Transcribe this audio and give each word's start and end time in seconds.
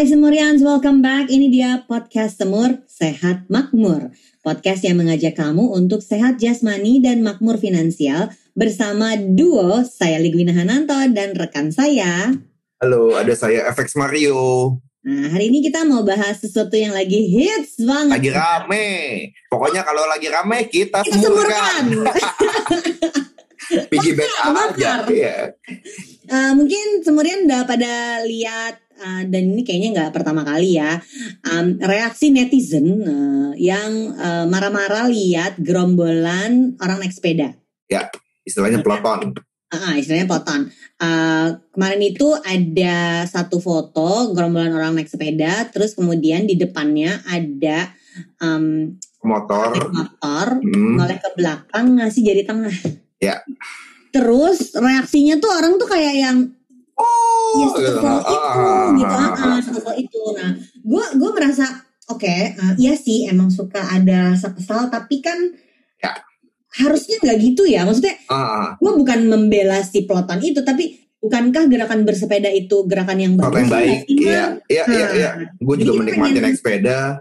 Hai 0.00 0.08
Semurians, 0.08 0.64
welcome 0.64 1.04
back. 1.04 1.28
Ini 1.28 1.52
dia 1.52 1.84
podcast 1.84 2.40
Semur 2.40 2.72
Sehat 2.88 3.44
Makmur. 3.52 4.08
Podcast 4.40 4.80
yang 4.80 4.96
mengajak 4.96 5.36
kamu 5.36 5.76
untuk 5.76 6.00
sehat 6.00 6.40
jasmani 6.40 7.04
dan 7.04 7.20
makmur 7.20 7.60
finansial 7.60 8.32
bersama 8.56 9.12
duo 9.20 9.84
saya 9.84 10.16
Ligwina 10.16 10.56
Hananto 10.56 10.96
dan 11.12 11.36
rekan 11.36 11.68
saya. 11.68 12.32
Halo, 12.80 13.12
ada 13.12 13.36
saya 13.36 13.68
FX 13.76 14.00
Mario. 14.00 14.72
Nah, 15.04 15.36
hari 15.36 15.52
ini 15.52 15.68
kita 15.68 15.84
mau 15.84 16.00
bahas 16.00 16.40
sesuatu 16.40 16.80
yang 16.80 16.96
lagi 16.96 17.20
hits 17.20 17.84
banget. 17.84 18.24
Lagi 18.24 18.30
rame. 18.32 18.88
Pokoknya 19.52 19.84
kalau 19.84 20.08
lagi 20.08 20.32
rame 20.32 20.64
kita, 20.72 21.04
Kita 21.04 21.20
semurkan. 21.20 22.08
Piggyback 23.92 24.32
aja. 24.48 25.04
Iya. 25.12 25.60
Eh, 26.24 26.52
mungkin 26.56 27.04
Semurian 27.04 27.44
udah 27.44 27.68
pada 27.68 28.24
lihat 28.24 28.80
eh, 29.00 29.22
dan 29.24 29.42
ini 29.56 29.64
kayaknya 29.64 29.88
nggak 29.96 30.12
pertama 30.12 30.44
kali 30.44 30.76
ya 30.76 31.00
em, 31.48 31.80
reaksi 31.80 32.28
netizen 32.28 32.86
eh, 33.00 33.52
yang 33.56 34.12
eh, 34.14 34.44
marah-marah 34.44 35.08
lihat 35.08 35.56
gerombolan 35.58 36.76
orang 36.78 37.00
naik 37.00 37.16
sepeda. 37.16 37.56
Istilahnya 38.44 38.84
peloton. 38.84 39.36
Ah, 39.70 39.94
istilahnya 39.94 40.26
poton. 40.26 40.66
Eh, 40.98 41.48
kemarin 41.70 42.02
itu 42.02 42.26
ada 42.34 43.22
satu 43.30 43.62
foto 43.62 44.34
gerombolan 44.34 44.74
orang 44.74 44.98
naik 44.98 45.06
sepeda, 45.06 45.70
terus 45.70 45.94
kemudian 45.94 46.44
di 46.44 46.58
depannya 46.58 47.22
ada 47.24 47.94
em, 48.42 48.98
Motor. 49.20 49.92
motor 49.92 50.46
Hmm. 50.64 50.96
noleh 50.96 51.20
ke 51.20 51.30
belakang 51.36 52.00
ngasih 52.00 52.22
jari 52.24 52.42
tengah. 52.42 52.72
Ya. 53.20 53.44
Terus 54.10 54.74
reaksinya 54.74 55.36
tuh 55.38 55.52
orang 55.52 55.76
tuh 55.76 55.86
kayak 55.86 56.14
yang 56.16 56.38
ya 57.50 57.66
gitu. 57.66 57.78
sekesal 57.78 58.18
itu 58.22 58.36
Ah, 58.50 58.88
gitu, 58.94 59.14
ah, 59.14 59.20
ah, 59.20 59.32
ah, 59.34 59.50
ah, 59.54 59.60
sekesal 59.62 59.94
itu. 59.96 60.20
Nah, 60.34 60.50
gue 60.80 61.04
gue 61.16 61.30
merasa 61.34 61.66
oke, 62.06 62.26
eh, 62.26 62.72
iya 62.76 62.94
sih 62.94 63.26
emang 63.26 63.48
suka 63.48 63.80
ada 63.90 64.34
rasa 64.34 64.50
kesal, 64.52 64.88
tapi 64.88 65.22
kan 65.22 65.38
Ya. 66.00 66.16
harusnya 66.80 67.20
nggak 67.20 67.38
gitu 67.40 67.62
ya. 67.66 67.84
Maksudnya 67.84 68.14
ah, 68.26 68.34
ah. 68.34 68.66
gue 68.78 68.92
bukan 68.94 69.20
membela 69.26 69.80
si 69.82 70.06
peloton 70.06 70.40
itu 70.40 70.62
tapi 70.62 70.96
bukankah 71.20 71.68
gerakan 71.68 72.08
bersepeda 72.08 72.48
itu 72.48 72.88
gerakan 72.88 73.18
yang 73.20 73.32
Motor 73.36 73.52
bagus 73.52 73.60
yang 73.60 73.70
baik. 73.70 73.98
Iya, 74.08 74.42
iya, 74.72 74.82
iya, 74.88 75.06
Nah, 75.06 75.10
iya. 75.12 75.30
Gue 75.60 75.74
juga 75.76 75.92
menikmati 76.00 76.38
naik 76.40 76.56
sepeda. 76.56 77.20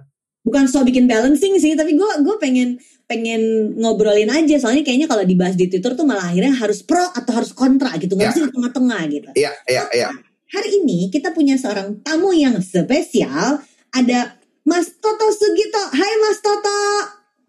Bukan 0.49 0.65
so 0.65 0.81
bikin 0.81 1.05
balancing 1.05 1.53
sih 1.61 1.77
tapi 1.77 1.93
gue 1.93 2.09
gue 2.25 2.35
pengen 2.41 2.81
pengen 3.05 3.73
ngobrolin 3.77 4.29
aja. 4.29 4.57
Soalnya 4.57 4.81
kayaknya 4.81 5.05
kalau 5.05 5.21
dibahas 5.21 5.53
di 5.53 5.69
twitter 5.69 5.93
tuh 5.93 6.05
malah 6.05 6.29
akhirnya 6.29 6.53
harus 6.57 6.81
pro 6.81 7.01
atau 7.13 7.33
harus 7.37 7.53
kontra 7.53 7.93
gitu. 7.97 8.17
Nggak 8.17 8.29
Ya. 8.29 8.35
sih 8.37 8.43
di 8.45 8.51
tengah-tengah 8.53 9.01
gitu. 9.09 9.29
Iya, 9.37 9.51
iya, 9.69 9.83
iya. 9.93 10.09
hari 10.49 10.81
ini 10.81 11.13
kita 11.13 11.29
punya 11.29 11.53
seorang 11.61 12.01
tamu 12.01 12.33
yang 12.33 12.57
spesial. 12.61 13.61
Ada 13.93 14.33
Mas 14.65 14.89
Toto 14.97 15.29
Sugito. 15.29 15.93
Hai 15.93 16.13
Mas 16.21 16.41
Toto 16.41 16.77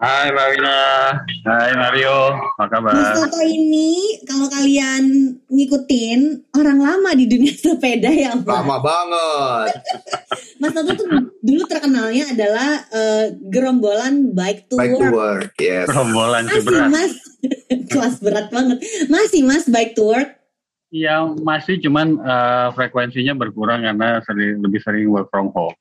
Hai 0.01 0.33
Marina, 0.33 1.13
hai 1.45 1.77
Mario, 1.77 2.33
apa 2.57 2.57
Mas 2.57 2.73
kabar? 2.73 2.93
Toto 3.21 3.45
ini 3.45 4.17
kalau 4.25 4.49
kalian 4.49 5.37
ngikutin 5.53 6.49
orang 6.57 6.81
lama 6.81 7.13
di 7.13 7.29
dunia 7.29 7.53
sepeda 7.61 8.09
ya 8.09 8.33
Mas? 8.33 8.49
Lama 8.49 8.81
banget. 8.81 9.77
Mas 10.65 10.73
Toto 10.73 10.97
tuh 10.97 11.05
dulu 11.45 11.69
terkenalnya 11.69 12.33
adalah 12.33 12.81
eh, 12.89 13.37
gerombolan 13.53 14.33
bike 14.33 14.73
tour. 14.73 14.81
Bike 14.81 14.97
to 14.97 15.09
work. 15.13 15.53
Yes. 15.61 15.93
Rombolan 15.93 16.49
Masih 16.49 16.65
Cibrat. 16.65 16.89
Mas, 16.89 17.15
kelas 17.93 18.15
berat 18.25 18.49
banget. 18.49 18.81
Masih 19.13 19.45
Mas 19.45 19.69
bike 19.69 19.93
tour. 19.93 20.25
Ya 20.89 21.29
masih 21.29 21.77
cuman 21.77 22.17
eh, 22.17 22.69
frekuensinya 22.73 23.37
berkurang 23.37 23.85
karena 23.85 24.25
sering, 24.25 24.65
lebih 24.65 24.81
sering 24.81 25.13
work 25.13 25.29
from 25.29 25.53
home. 25.53 25.77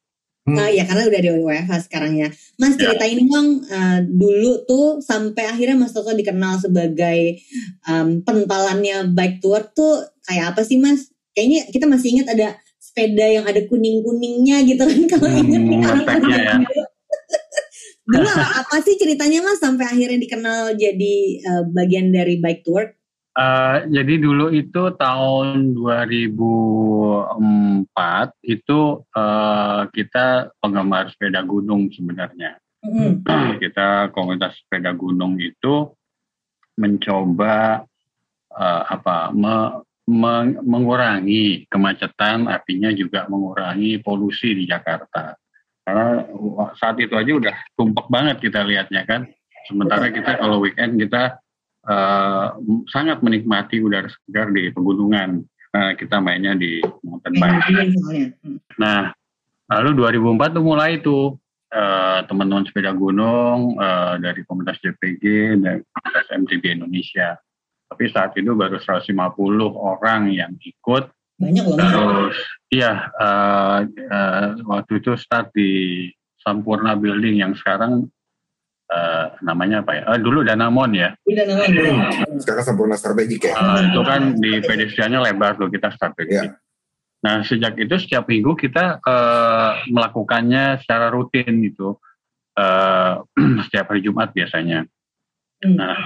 Hmm. 0.50 0.58
Nah 0.58 0.68
ya 0.68 0.82
karena 0.84 1.06
udah 1.06 1.20
di 1.22 1.30
WFH 1.30 1.74
sekarang 1.86 2.14
ya. 2.18 2.28
Mas 2.58 2.74
Ya. 2.74 2.90
ceritain 2.90 3.22
dong 3.22 3.48
eh, 3.70 4.00
dulu 4.10 4.66
tuh 4.66 4.98
sampai 5.00 5.46
akhirnya 5.46 5.78
Mas 5.78 5.94
Toto 5.94 6.10
dikenal 6.12 6.58
sebagai 6.58 7.38
em, 7.86 8.08
pentalannya 8.26 9.14
bike 9.14 9.38
tour 9.40 9.62
tuh 9.72 10.02
kayak 10.26 10.58
apa 10.58 10.66
sih 10.66 10.82
Mas? 10.82 11.14
Kayaknya 11.32 11.70
kita 11.70 11.86
masih 11.86 12.18
ingat 12.18 12.28
ada 12.34 12.48
sepeda 12.82 13.26
yang 13.30 13.46
ada 13.46 13.62
kuning-kuningnya 13.70 14.66
gitu 14.66 14.82
kan 14.82 15.02
kalau 15.14 15.30
Hmm, 15.30 15.42
ingat 15.46 15.64
nih 15.64 15.80
ya. 16.34 16.58
Dulu 18.10 18.26
apa 18.26 18.82
sih 18.82 18.98
ceritanya 18.98 19.46
Mas 19.46 19.62
sampai 19.62 19.86
akhirnya 19.86 20.18
dikenal 20.18 20.74
jadi 20.74 21.16
eh, 21.40 21.64
bagian 21.70 22.10
dari 22.10 22.42
bike 22.42 22.66
tour? 22.66 22.90
Eh, 23.40 23.78
jadi 23.88 24.20
dulu 24.20 24.52
itu 24.52 24.92
tahun 25.00 25.72
2004 25.72 28.36
itu 28.44 28.80
eh, 29.16 29.82
kita 29.96 30.52
penggemar 30.60 31.08
sepeda 31.08 31.40
gunung 31.48 31.88
sebenarnya. 31.88 32.60
Mm-mm. 32.80 33.60
kita 33.60 34.08
komunitas 34.16 34.56
sepeda 34.56 34.96
gunung 34.96 35.36
itu 35.36 35.92
mencoba 36.80 37.84
eh, 38.56 38.84
apa 38.88 39.36
me- 39.36 39.84
meng- 40.08 40.64
mengurangi 40.64 41.68
kemacetan 41.68 42.48
artinya 42.48 42.88
juga 42.96 43.28
mengurangi 43.28 44.00
polusi 44.00 44.56
di 44.56 44.64
Jakarta 44.64 45.36
karena 45.84 46.24
saat 46.80 47.04
itu 47.04 47.20
aja 47.20 47.32
udah 47.36 47.56
tumpek 47.76 48.08
banget 48.08 48.48
kita 48.48 48.64
lihatnya 48.64 49.04
kan 49.04 49.28
sementara 49.68 50.08
kita 50.16 50.40
kalau 50.40 50.64
weekend 50.64 50.96
kita 51.04 51.36
m- 52.60 52.86
sangat 52.86 53.26
menikmati 53.26 53.82
udara 53.82 54.08
segar 54.08 54.54
di 54.54 54.70
pegunungan 54.70 55.42
Nah, 55.70 55.94
kita 55.94 56.18
mainnya 56.18 56.58
di 56.58 56.82
mountain 57.06 57.34
bike 57.38 57.62
Kayak 57.70 57.90
soalnya. 57.94 58.28
Hmm. 58.42 58.58
Nah, 58.82 59.02
lalu 59.70 59.90
2004 60.02 60.58
tuh 60.58 60.64
mulai 60.66 60.92
tuh 61.02 61.38
eh, 61.70 62.20
teman-teman 62.26 62.66
sepeda 62.66 62.92
gunung 62.98 63.78
eh, 63.78 64.16
dari 64.18 64.42
komunitas 64.50 64.82
JPG 64.82 65.24
dan 65.62 65.86
komunitas 65.86 66.28
MTB 66.34 66.64
Indonesia. 66.82 67.38
Tapi 67.90 68.04
saat 68.10 68.34
itu 68.38 68.54
baru 68.54 68.82
150 68.82 69.14
orang 69.74 70.34
yang 70.34 70.54
ikut. 70.58 71.14
Banyak 71.40 71.66
loh. 71.66 71.78
Terus, 71.78 72.38
iya 72.74 73.14
eh, 73.14 73.80
eh, 73.94 74.48
waktu 74.66 74.92
itu 74.98 75.14
start 75.22 75.54
di 75.54 75.70
Sampurna 76.42 76.98
Building 76.98 77.46
yang 77.46 77.54
sekarang 77.54 78.10
eh, 78.90 79.26
namanya 79.46 79.86
apa 79.86 79.92
ya? 79.94 80.04
Eh, 80.14 80.20
dulu 80.20 80.42
Danamon 80.42 80.92
ya. 80.98 81.14
Udah 81.26 81.46
namanya. 81.46 82.10
Sekarang 82.42 82.64
sempurna 82.66 82.96
strategik 82.98 83.46
ya. 83.46 83.54
Eh, 83.54 83.82
itu 83.94 84.02
kan 84.02 84.22
di 84.36 84.52
pedestriannya 84.66 85.20
lebar 85.22 85.56
tuh 85.62 85.70
kita 85.70 85.94
Iya. 85.94 86.10
situ. 86.10 86.36
Nah 87.20 87.44
sejak 87.44 87.76
itu 87.78 87.96
setiap 88.00 88.26
minggu 88.26 88.56
kita 88.58 89.00
eh, 89.00 89.72
melakukannya 89.94 90.82
secara 90.82 91.14
rutin 91.14 91.62
gitu, 91.64 92.00
Eh, 92.60 93.14
setiap 93.70 93.94
hari 93.94 94.04
Jumat 94.04 94.36
biasanya. 94.36 94.84
Hmm. 95.64 95.76
Nah 95.80 95.98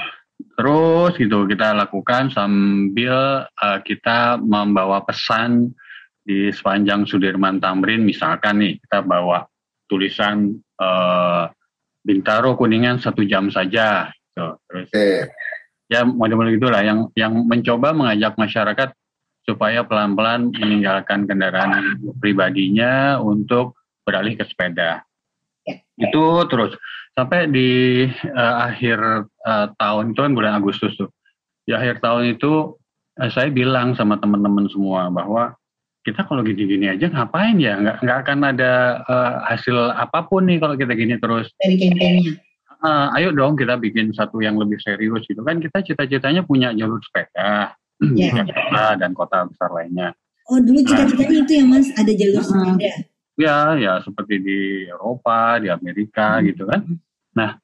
terus 0.54 1.16
gitu 1.18 1.50
kita 1.50 1.74
lakukan 1.74 2.30
sambil 2.30 3.48
eh, 3.48 3.80
kita 3.82 4.38
membawa 4.38 5.02
pesan 5.02 5.72
di 6.24 6.54
sepanjang 6.54 7.04
Sudirman 7.10 7.60
Tamrin 7.60 8.06
misalkan 8.06 8.62
nih 8.62 8.74
kita 8.86 9.02
bawa 9.02 9.48
tulisan 9.90 10.54
eh, 10.78 11.44
Bintaro 12.04 12.60
Kuningan 12.60 13.00
satu 13.00 13.24
jam 13.24 13.48
saja. 13.50 14.12
Gitu. 14.12 14.48
Terus 14.68 14.90
ya 15.88 16.04
model-model 16.04 16.60
itulah 16.60 16.82
yang 16.84 17.08
yang 17.16 17.34
mencoba 17.48 17.96
mengajak 17.96 18.36
masyarakat 18.36 18.92
supaya 19.44 19.84
pelan-pelan 19.84 20.56
meninggalkan 20.56 21.28
kendaraan 21.28 22.00
pribadinya 22.20 23.20
untuk 23.20 23.76
beralih 24.08 24.40
ke 24.40 24.48
sepeda. 24.48 25.04
Ya. 25.64 25.80
Itu 26.00 26.48
terus 26.48 26.76
sampai 27.16 27.48
di 27.52 27.72
eh, 28.12 28.56
akhir 28.68 29.28
eh, 29.28 29.68
tahun 29.80 30.16
itu 30.16 30.20
kan 30.24 30.34
bulan 30.36 30.54
Agustus 30.60 30.96
tuh. 30.96 31.12
Di 31.64 31.72
akhir 31.76 32.04
tahun 32.04 32.40
itu 32.40 32.76
eh, 33.20 33.32
saya 33.32 33.52
bilang 33.52 33.96
sama 33.96 34.20
teman-teman 34.20 34.68
semua 34.72 35.12
bahwa 35.12 35.56
kita 36.04 36.24
kalau 36.24 36.44
gini-gini 36.44 36.88
aja 36.90 37.08
ngapain 37.08 37.56
ya 37.56 37.80
nggak 37.80 37.98
nggak 38.00 38.18
akan 38.22 38.40
ada 38.46 38.72
eh, 39.02 39.34
hasil 39.48 39.76
apa 39.94 40.24
pun 40.24 40.44
nih 40.44 40.60
kalau 40.60 40.76
kita 40.76 40.92
gini 40.94 41.16
terus 41.16 41.48
Dari 41.58 41.80
kampanyenya. 41.80 42.34
Eh, 42.84 43.08
ayo 43.16 43.32
dong 43.32 43.56
kita 43.56 43.76
bikin 43.76 44.12
satu 44.12 44.38
yang 44.38 44.56
lebih 44.56 44.76
serius 44.78 45.24
gitu 45.24 45.40
kan 45.40 45.58
kita 45.58 45.80
cita-citanya 45.80 46.44
punya 46.44 46.72
jalur 46.72 47.00
sepeda 47.00 47.72
di 47.96 48.28
Ya. 48.28 48.36
Jakarta 48.36 49.00
dan 49.00 49.12
kota 49.12 49.48
besar 49.48 49.72
lainnya 49.72 50.12
Oh 50.52 50.60
dulu 50.60 50.84
cita-citanya 50.84 51.40
itu 51.40 51.54
ya 51.56 51.64
Mas 51.64 51.88
ada 51.94 52.12
jalur 52.12 52.44
sepeda. 52.44 52.92
ya 53.34 53.58
ya 53.74 53.94
seperti 54.00 54.36
di 54.38 54.60
Eropa 54.86 55.58
di 55.58 55.68
Amerika 55.68 56.38
Hmm. 56.38 56.46
gitu 56.46 56.64
kan 56.68 56.82
nah 57.32 57.56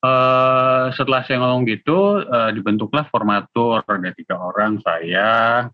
eh, 0.00 0.84
setelah 0.94 1.26
saya 1.26 1.42
ngomong 1.42 1.66
gitu 1.66 2.22
eh, 2.22 2.50
dibentuklah 2.54 3.04
formatur 3.10 3.82
ada 3.82 4.10
tiga 4.14 4.38
orang 4.38 4.78
saya 4.80 5.66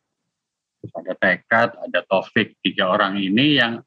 terus 0.87 0.94
ada 1.03 1.15
tekad, 1.19 1.75
ada 1.75 2.00
Taufik, 2.06 2.55
tiga 2.62 2.94
orang 2.94 3.19
ini 3.19 3.59
yang 3.59 3.83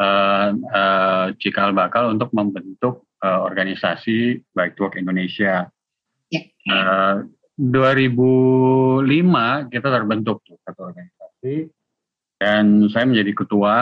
uh, 0.00 0.50
uh, 0.56 1.26
cikal 1.36 1.76
bakal 1.76 2.08
untuk 2.08 2.32
membentuk 2.32 3.04
uh, 3.20 3.44
organisasi 3.44 4.40
Bike 4.56 4.80
to 4.80 4.88
Work 4.88 4.96
Indonesia. 4.96 5.68
Ya. 6.32 6.42
Uh, 6.64 7.28
2005 7.60 9.04
kita 9.68 9.88
terbentuk 9.90 10.40
tuh 10.46 10.56
satu 10.62 10.94
organisasi 10.94 11.68
dan 12.38 12.86
saya 12.94 13.02
menjadi 13.02 13.34
ketua 13.34 13.76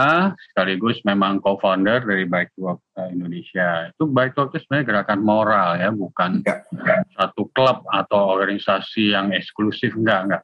sekaligus 0.48 0.96
memang 1.04 1.44
co-founder 1.44 2.00
dari 2.08 2.24
Bike 2.24 2.56
to 2.56 2.72
Work 2.72 2.80
uh, 2.96 3.12
Indonesia. 3.12 3.92
Itu 3.92 4.08
Bike 4.08 4.32
to 4.32 4.48
Work 4.48 4.56
itu 4.56 4.64
sebenarnya 4.64 4.86
gerakan 4.88 5.20
moral 5.20 5.70
ya, 5.76 5.92
bukan 5.92 6.40
Ya. 6.40 7.04
satu 7.20 7.52
klub 7.52 7.84
atau 7.92 8.32
organisasi 8.32 9.12
yang 9.12 9.36
eksklusif 9.36 9.92
enggak 9.92 10.20
enggak. 10.24 10.42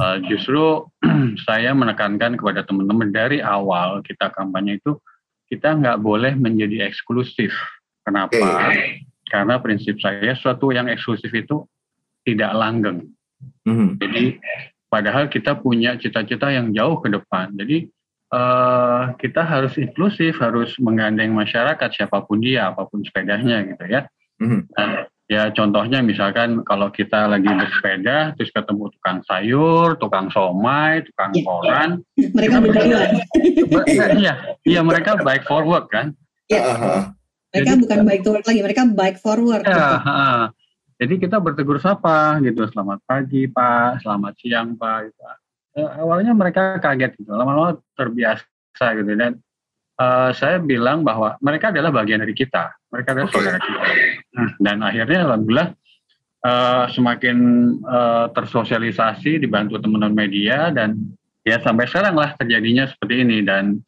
Uh, 0.00 0.16
justru 0.24 0.88
saya 1.46 1.76
menekankan 1.76 2.40
kepada 2.40 2.64
teman-teman 2.64 3.12
dari 3.12 3.44
awal 3.44 4.00
kita 4.00 4.32
kampanye 4.32 4.80
itu 4.80 4.96
kita 5.52 5.76
nggak 5.76 6.00
boleh 6.00 6.32
menjadi 6.38 6.88
eksklusif. 6.88 7.52
Kenapa? 8.06 8.72
Karena 9.28 9.60
prinsip 9.60 10.00
saya 10.00 10.32
suatu 10.38 10.72
yang 10.72 10.88
eksklusif 10.88 11.28
itu 11.36 11.68
tidak 12.24 12.54
langgeng. 12.56 13.12
Mhm. 13.68 14.00
Jadi 14.00 14.40
padahal 14.88 15.28
kita 15.28 15.58
punya 15.58 15.98
cita-cita 16.00 16.48
yang 16.48 16.72
jauh 16.72 17.02
ke 17.02 17.12
depan. 17.12 17.52
Jadi 17.58 17.90
eh, 18.30 19.02
kita 19.18 19.42
harus 19.42 19.74
inklusif, 19.74 20.38
harus 20.38 20.78
menggandeng 20.78 21.34
masyarakat 21.34 21.90
siapa 21.90 22.22
pun 22.24 22.38
dia, 22.38 22.70
apa 22.70 22.86
pun 22.86 23.02
sepedanya 23.02 23.66
gitu 23.66 23.84
ya. 23.90 24.06
Mhm. 24.38 24.70
Nah, 24.70 25.10
ya 25.30 25.54
contohnya 25.54 26.02
misalkan 26.02 26.66
kalau 26.66 26.90
kita 26.90 27.30
lagi 27.30 27.46
bersepeda 27.46 28.34
terus 28.34 28.50
ketemu 28.50 28.90
tukang 28.90 29.22
sayur, 29.22 29.94
tukang 29.96 30.26
somai, 30.28 31.06
tukang 31.06 31.30
Ya. 31.30 31.42
koran, 31.46 31.90
Mereka 32.18 32.56
berdua. 32.58 33.02
Ber- 33.70 33.88
iya, 34.18 34.34
iya 34.66 34.80
mereka 34.82 35.14
bike 35.16 35.46
forward 35.46 35.86
kan. 35.86 36.18
Ya. 36.50 36.60
Ah, 36.60 36.66
ah, 36.66 36.82
ah. 36.82 37.02
Mereka 37.50 37.70
Jadi- 37.70 37.82
bukan 37.82 37.98
bike 38.02 38.22
to 38.22 38.30
work 38.30 38.46
lagi, 38.46 38.60
mereka 38.60 38.82
bike 38.86 39.18
forward. 39.18 39.62
Ya, 39.62 39.70
gitu. 39.70 39.96
Jadi 41.00 41.14
kita 41.16 41.36
bertegur 41.40 41.78
sapa 41.78 42.36
gitu, 42.42 42.66
selamat 42.66 42.98
pagi 43.06 43.46
Pak, 43.46 44.02
selamat 44.04 44.34
siang 44.36 44.74
Pak. 44.74 44.98
Gitu. 45.08 45.22
Awalnya 45.80 46.34
mereka 46.34 46.76
kaget 46.76 47.14
gitu, 47.16 47.30
lama-lama 47.30 47.78
terbiasa 47.94 48.84
gitu 48.98 49.14
dan 49.14 49.38
eh, 50.00 50.30
saya 50.32 50.56
bilang 50.64 51.04
bahwa 51.04 51.36
mereka 51.44 51.68
adalah 51.68 51.92
bagian 51.92 52.24
dari 52.24 52.32
kita, 52.32 52.72
mereka 52.88 53.12
adalah 53.12 53.28
Oke. 53.28 53.36
saudara 53.36 53.58
kita. 53.60 53.80
Nah, 54.32 54.48
dan 54.56 54.76
akhirnya 54.80 55.20
alhamdulillah 55.28 55.68
eh, 56.40 56.84
semakin 56.96 57.36
eh, 57.84 58.26
tersosialisasi 58.32 59.44
dibantu 59.44 59.76
teman-teman 59.76 60.16
media 60.16 60.72
dan 60.72 60.96
ya 61.44 61.60
sampai 61.60 61.84
sekarang 61.88 62.16
lah 62.16 62.32
terjadinya 62.36 62.88
seperti 62.88 63.24
ini 63.24 63.44
dan 63.44 63.80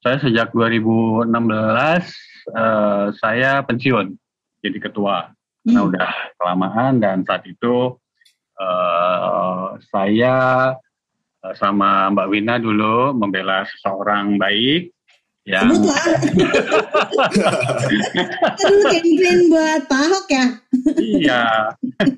saya 0.00 0.16
sejak 0.22 0.54
2016 0.56 1.28
eh, 1.28 3.06
saya 3.18 3.60
pensiun 3.66 4.16
jadi 4.64 4.78
ketua 4.80 5.32
karena 5.68 5.84
Hmm. 5.84 5.90
udah 5.92 6.10
kelamaan 6.40 6.92
dan 6.96 7.28
saat 7.28 7.44
itu 7.44 7.98
eh, 8.56 9.66
saya 9.92 10.36
sama 11.54 12.08
Mbak 12.10 12.28
Wina 12.32 12.56
dulu 12.56 13.12
membela 13.12 13.68
seseorang 13.68 14.40
baik 14.40 14.96
yang 15.48 15.72
Sebutlah. 15.72 16.04
Aduh, 18.52 18.80
campaign 18.84 19.38
buat 19.48 19.82
Pak 19.88 20.00
Ahok 20.04 20.26
ya. 20.28 20.46
iya. 21.00 21.44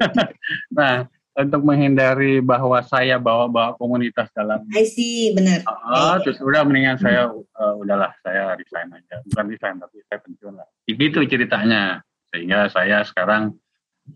nah, 0.77 1.07
untuk 1.39 1.63
menghindari 1.63 2.43
bahwa 2.43 2.83
saya 2.83 3.23
bawa-bawa 3.23 3.79
komunitas 3.79 4.27
dalam 4.35 4.67
I 4.75 4.83
see, 4.83 5.31
benar. 5.31 5.63
Ah, 5.65 6.19
terus 6.19 6.43
udah 6.43 6.67
mendingan 6.67 6.99
saya 6.99 7.31
eh, 7.31 7.75
udahlah 7.79 8.11
saya 8.27 8.59
resign 8.59 8.91
aja. 8.99 9.23
Bukan 9.31 9.47
resign 9.47 9.79
tapi 9.79 10.03
saya 10.11 10.19
pensiun 10.27 10.55
lah. 10.59 10.67
Gitu 10.91 11.19
ceritanya. 11.31 12.03
Sehingga 12.35 12.67
saya 12.67 13.07
sekarang 13.07 13.55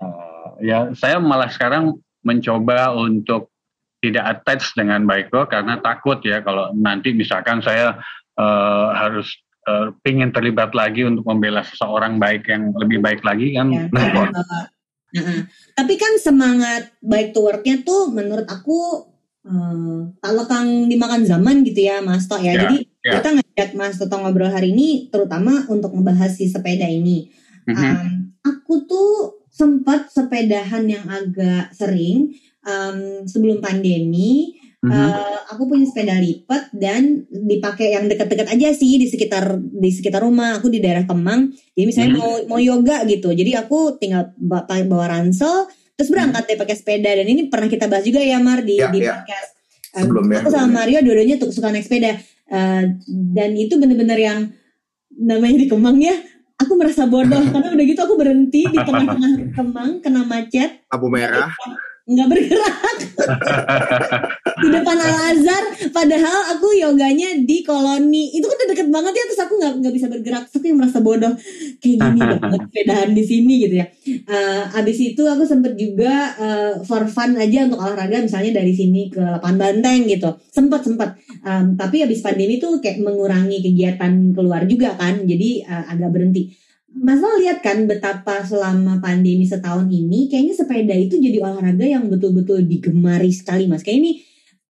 eh, 0.02 0.48
ya 0.66 0.90
saya 0.98 1.22
malah 1.22 1.54
sekarang 1.54 2.02
mencoba 2.26 2.90
untuk 2.98 3.54
tidak 4.02 4.24
attach 4.36 4.76
dengan 4.76 5.06
Baiko 5.08 5.48
karena 5.48 5.80
takut 5.80 6.20
ya 6.20 6.44
kalau 6.44 6.74
nanti 6.76 7.16
misalkan 7.16 7.64
saya 7.64 8.02
eh, 8.38 8.88
harus 8.94 9.28
eh, 9.64 9.88
pingin 10.04 10.30
terlibat 10.30 10.74
lagi 10.76 11.06
untuk 11.06 11.24
membela 11.24 11.64
seseorang 11.64 12.20
baik 12.20 12.48
yang 12.50 12.74
lebih 12.76 13.00
baik 13.00 13.20
lagi 13.24 13.54
kan 13.56 13.68
Ya. 13.72 13.86
repot. 13.88 14.28
Nah, 14.34 14.44
tapi 15.78 15.94
kan 15.94 16.18
semangat 16.18 16.90
bike 17.00 17.30
to 17.32 17.40
work-nya 17.46 17.86
tuh 17.86 18.10
menurut 18.10 18.46
aku 18.50 19.08
eh, 19.46 20.00
tak 20.18 20.32
lekang 20.34 20.90
dimakan 20.90 21.22
zaman 21.24 21.62
gitu 21.62 21.86
ya 21.86 22.02
Mas 22.02 22.26
Tok 22.26 22.42
ya. 22.42 22.54
Ya, 22.54 22.60
Jadi 22.66 22.76
ya. 23.06 23.12
kita 23.20 23.28
ngajak 23.40 23.70
Mas 23.78 23.96
Toto 23.96 24.16
ngobrol 24.18 24.50
hari 24.50 24.74
ini 24.74 25.08
terutama 25.08 25.64
untuk 25.70 25.94
ngebahas 25.94 26.34
si 26.34 26.50
sepeda 26.50 26.86
ini. 26.90 27.30
Mhm. 27.64 27.76
Um, 27.80 28.12
aku 28.44 28.84
tuh 28.84 29.40
sempat 29.54 30.10
sepedahan 30.10 30.84
yang 30.90 31.06
agak 31.06 31.70
sering 31.70 32.34
um, 32.66 33.22
sebelum 33.24 33.62
pandemi. 33.62 34.58
Mhm. 34.84 34.92
Uh, 34.92 35.16
aku 35.48 35.64
punya 35.64 35.84
sepeda 35.84 36.12
lipat 36.14 36.68
dan 36.70 37.02
dipakai 37.26 37.92
yang 37.92 38.04
dekat-dekat 38.04 38.44
aja 38.46 38.68
sih 38.70 38.94
di 38.94 39.08
sekitar 39.08 39.48
di 39.56 39.88
sekitar 39.88 40.20
rumah. 40.20 40.60
Aku 40.60 40.68
di 40.68 40.76
daerah 40.76 41.02
Kemang. 41.02 41.48
Jadi 41.72 41.84
misalnya 41.84 42.10
Mhm. 42.12 42.20
mau 42.20 42.32
mau 42.46 42.60
yoga 42.60 43.00
gitu. 43.04 43.30
Jadi 43.30 43.54
aku 43.54 43.96
tinggal 43.96 44.36
ba- 44.36 44.62
pakai 44.62 44.84
bawa 44.84 45.08
ransel 45.10 45.64
terus 45.94 46.10
berangkat 46.10 46.44
deh 46.44 46.58
pakai 46.58 46.74
sepeda 46.74 47.06
dan 47.08 47.24
ini 47.24 47.46
pernah 47.46 47.66
kita 47.66 47.86
bahas 47.86 48.02
juga 48.02 48.18
ya 48.18 48.36
Mar 48.36 48.60
di 48.60 48.76
Ya, 48.76 48.90
di 48.90 49.00
ya. 49.00 49.14
podcast. 49.14 49.50
Um, 49.94 50.02
Sebelumnya. 50.04 50.38
aku 50.42 50.50
sama 50.50 50.68
Mario 50.76 50.98
dua-duanya 51.00 51.36
tuh 51.38 51.48
suka 51.48 51.70
naik 51.70 51.82
sepeda 51.82 52.14
Uh, 52.44 52.84
dan 53.32 53.56
itu 53.56 53.72
bener-bener 53.74 54.20
yang 54.20 54.52
namanya 55.10 55.56
di 55.56 55.66
Kemang 55.66 55.96
ya. 55.96 56.12
Aku 56.56 56.76
merasa 56.76 57.02
bodoh 57.04 57.40
karena 57.50 57.72
udah 57.72 57.84
gitu 57.84 57.98
aku 57.98 58.14
berhenti 58.14 58.62
di 58.64 58.76
tengah-tengah 58.76 59.32
Kemang 59.50 59.90
kena 59.98 60.22
macet 60.22 60.84
Lampu 60.86 61.08
merah. 61.08 61.48
nggak 62.04 62.28
bergerak 62.28 62.96
di 64.62 64.68
depan 64.70 64.96
Al 64.98 65.16
Azhar 65.34 65.64
padahal 65.90 66.38
aku 66.54 66.74
yoganya 66.78 67.34
di 67.42 67.66
koloni. 67.66 68.30
Itu 68.34 68.46
kan 68.46 68.56
udah 68.60 68.68
deket 68.70 68.88
banget 68.92 69.12
ya 69.16 69.24
terus 69.26 69.42
aku 69.42 69.54
nggak 69.58 69.72
nggak 69.82 69.94
bisa 69.94 70.06
bergerak. 70.06 70.42
Terus 70.46 70.56
aku 70.60 70.66
yang 70.70 70.78
merasa 70.78 70.98
bodoh. 71.02 71.34
Kayak 71.82 71.96
gini 72.00 72.20
banget 72.22 72.60
sepedahan 72.70 73.10
di 73.10 73.24
sini 73.26 73.54
gitu 73.66 73.74
ya. 73.82 73.86
Eh, 74.06 74.62
abis 74.78 74.98
itu 75.02 75.22
aku 75.26 75.42
sempet 75.42 75.74
juga 75.74 76.12
eh, 76.38 76.72
for 76.86 77.04
fun 77.10 77.34
aja 77.34 77.66
untuk 77.66 77.80
olahraga 77.82 78.22
misalnya 78.22 78.62
dari 78.62 78.72
sini 78.76 79.10
ke 79.10 79.20
lapangan 79.20 79.58
banteng 79.58 80.06
gitu. 80.06 80.30
Sempet 80.52 80.80
sempet. 80.86 81.10
Em, 81.44 81.74
tapi 81.74 82.04
abis 82.06 82.22
pandemi 82.22 82.62
tuh 82.62 82.78
kayak 82.78 83.02
mengurangi 83.02 83.60
kegiatan 83.60 84.32
keluar 84.32 84.64
juga 84.70 84.94
kan 84.94 85.26
jadi 85.26 85.50
eh, 85.66 85.84
agak 85.94 86.10
berhenti. 86.14 86.64
Mas 86.94 87.18
Lo 87.18 87.26
lihat 87.42 87.58
kan 87.58 87.90
betapa 87.90 88.46
selama 88.46 89.02
pandemi 89.02 89.42
setahun 89.42 89.90
ini 89.90 90.30
kayaknya 90.30 90.54
sepeda 90.54 90.94
itu 90.94 91.18
jadi 91.18 91.42
olahraga 91.42 91.82
yang 91.82 92.06
betul-betul 92.06 92.62
digemari 92.62 93.34
sekali 93.34 93.66
Mas. 93.66 93.82
Kayak 93.82 93.98
ini 93.98 94.12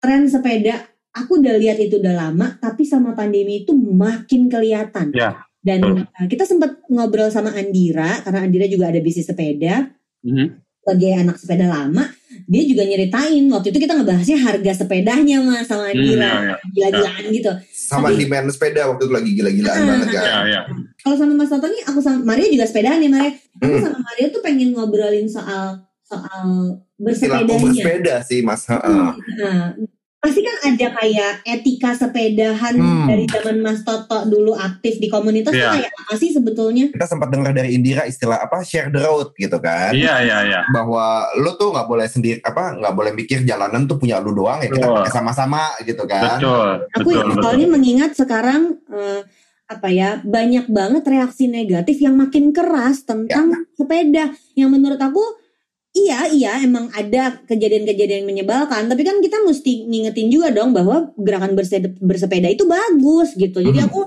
tren 0.00 0.26
sepeda 0.26 0.80
aku 1.11 1.38
udah 1.38 1.54
lihat 1.54 1.76
itu 1.76 1.97
udah 1.97 2.14
lama 2.16 2.57
tapi 2.57 2.83
sama 2.83 3.12
pandemi 3.12 3.62
itu 3.62 3.73
makin 3.73 4.47
kelihatan. 4.47 5.12
Ya, 5.12 5.37
Dan 5.61 5.85
uh, 5.85 6.26
kita 6.26 6.42
sempat 6.42 6.80
ngobrol 6.87 7.28
sama 7.28 7.52
Andira 7.52 8.21
karena 8.21 8.40
Andira 8.40 8.64
juga 8.64 8.88
ada 8.88 8.99
bisnis 8.99 9.26
sepeda 9.26 9.92
Mhm. 10.21 10.57
sebagai 10.80 11.12
anak 11.14 11.37
sepeda 11.37 11.66
lama. 11.66 12.09
Dia 12.47 12.62
juga 12.62 12.83
nyeritain 12.83 13.45
waktu 13.47 13.69
itu 13.69 13.78
kita 13.78 13.95
ngebahasnya 13.95 14.38
harga 14.38 14.73
sepedanya 14.75 15.37
Mas 15.38 15.64
sama 15.64 15.87
Hmm, 15.87 15.92
Andira. 15.92 16.25
ya, 16.25 16.40
ya. 16.42 16.57
Gila-gilaan 16.71 17.25
gitu. 17.30 17.50
Sama 17.71 18.09
Tapi- 18.09 18.19
demand 18.23 18.49
sepeda 18.49 18.80
waktu 18.87 19.02
itu 19.02 19.12
lagi 19.12 19.30
gila-gilaan 19.35 19.76
Ah, 19.76 19.87
banget 19.87 20.09
kan. 20.09 20.25
Ya, 20.25 20.38
ya. 20.47 20.61
kalau 20.99 21.16
sama 21.16 21.33
Mas 21.35 21.49
Toto 21.49 21.66
nih 21.66 21.83
aku 21.85 21.99
sama 21.99 22.19
Mario 22.25 22.47
juga 22.49 22.64
sepedaan 22.64 22.99
ya 22.99 23.09
Mario. 23.09 23.30
Aku 23.59 23.69
Hmm. 23.69 23.83
sama 23.83 23.99
Mario 24.00 24.26
tuh 24.30 24.40
pengen 24.40 24.69
ngobrolin 24.73 25.26
soal 25.26 25.85
soal 26.10 26.46
bersepedanya. 26.96 27.46
bersepeda 27.46 28.14
sih 28.20 28.42
mas. 28.42 28.66
Ha. 28.66 28.82
Nah, 28.82 29.78
pasti 30.20 30.42
kan 30.42 30.52
ada 30.66 30.86
kayak 30.92 31.32
etika 31.48 31.96
sepedahan 31.96 32.76
Hmm. 32.76 33.08
dari 33.08 33.24
zaman 33.24 33.56
Mas 33.58 33.80
Toto 33.80 34.26
dulu 34.26 34.52
aktif 34.52 34.98
di 34.98 35.08
komunitas 35.08 35.48
tuh 35.48 35.56
Iya. 35.56 35.72
kayak 35.72 35.92
apa 35.96 36.12
sih 36.14 36.28
sebetulnya? 36.28 36.92
Kita 36.92 37.06
sempat 37.06 37.30
dengar 37.30 37.50
dari 37.50 37.72
Indira 37.72 38.04
istilah 38.04 38.36
apa 38.36 38.60
share 38.60 38.90
the 38.90 39.00
road 39.00 39.32
gitu 39.34 39.56
kan. 39.56 39.96
Iya, 39.96 40.20
iya, 40.20 40.38
iya. 40.44 40.60
Bahwa 40.68 41.24
lu 41.34 41.56
tuh 41.56 41.72
nggak 41.72 41.88
boleh 41.88 42.04
sendiri 42.04 42.36
apa 42.42 42.76
nggak 42.76 42.92
boleh 42.92 43.12
mikir 43.14 43.40
jalanan 43.42 43.86
tuh 43.86 43.96
punya 43.96 44.20
lu 44.20 44.34
doang 44.34 44.60
ya 44.60 44.68
kita 44.68 44.84
pakai 44.84 45.08
sama-sama 45.10 45.72
gitu 45.80 46.04
kan. 46.04 46.36
Betul, 46.36 46.68
Aku 46.92 47.08
betul, 47.08 47.24
betul. 47.24 47.40
soalnya 47.40 47.68
mengingat 47.70 48.10
sekarang 48.12 48.76
eh, 48.92 49.24
apa 49.64 49.88
ya 49.88 50.18
banyak 50.20 50.66
banget 50.68 51.06
reaksi 51.06 51.46
negatif 51.46 51.96
yang 51.96 52.18
makin 52.18 52.50
keras 52.50 53.06
tentang 53.06 53.54
sepeda 53.72 54.28
yang 54.52 54.68
menurut 54.68 54.98
aku 54.98 55.22
iya 56.00 56.19
iya 56.30 56.52
emang 56.64 56.88
ada 56.92 57.40
kejadian-kejadian 57.45 58.25
yang 58.25 58.30
menyebalkan 58.30 58.88
tapi 58.88 59.02
kan 59.02 59.21
kita 59.21 59.40
mesti 59.45 59.85
ngingetin 59.85 60.28
juga 60.28 60.49
dong 60.50 60.73
bahwa 60.73 61.12
gerakan 61.21 61.52
bersepeda, 61.52 61.92
bersepeda 62.00 62.49
itu 62.49 62.64
bagus 62.64 63.37
gitu 63.37 63.61
jadi 63.61 63.85
Mhm. 63.85 63.88
aku 63.88 64.00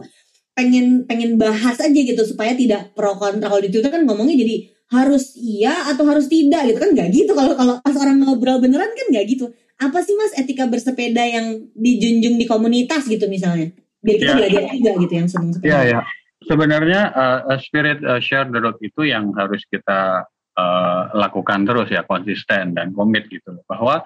pengen 0.53 0.85
pengen 1.09 1.37
bahas 1.37 1.77
aja 1.77 1.93
gitu 1.93 2.21
supaya 2.23 2.53
tidak 2.53 2.93
pro 2.93 3.17
kontra 3.17 3.49
kalau 3.49 3.61
di 3.61 3.73
Twitter 3.73 3.89
kan 3.89 4.05
ngomongnya 4.05 4.37
jadi 4.37 4.55
harus 4.93 5.33
iya 5.33 5.89
atau 5.89 6.05
harus 6.05 6.29
tidak 6.29 6.69
gitu 6.69 6.77
kan 6.77 6.93
nggak 6.93 7.09
gitu 7.09 7.31
kalau 7.33 7.57
kalau 7.57 7.81
pas 7.81 7.97
orang 7.97 8.21
ngobrol 8.21 8.61
beneran 8.61 8.93
kan 8.93 9.05
nggak 9.09 9.25
gitu 9.25 9.49
apa 9.81 9.99
sih 10.05 10.13
mas 10.13 10.37
etika 10.37 10.69
bersepeda 10.69 11.25
yang 11.25 11.65
dijunjung 11.73 12.37
di 12.37 12.45
komunitas 12.45 13.03
gitu 13.03 13.25
misalnya? 13.25 13.73
Biar 13.99 14.15
kita 14.15 14.31
Ya. 14.31 14.37
belajar 14.37 14.63
juga 14.69 14.91
gitu 15.01 15.13
yang 15.17 15.27
seneng 15.27 15.51
sepeda. 15.51 15.67
Iya 15.67 15.79
ya. 15.89 15.99
Sebenarnya 16.43 17.01
uh, 17.11 17.57
spirit 17.57 17.99
uh, 18.03 18.21
share 18.21 18.47
the 18.47 18.59
road 18.59 18.77
itu 18.79 19.01
yang 19.03 19.33
harus 19.33 19.65
kita 19.67 20.23
uh, 20.57 21.13
lakukan 21.17 21.65
terus 21.65 21.89
ya 21.89 22.05
konsisten 22.05 22.73
dan 22.73 22.93
komit 22.93 23.29
gitu 23.29 23.57
loh. 23.57 23.63
bahwa 23.65 24.05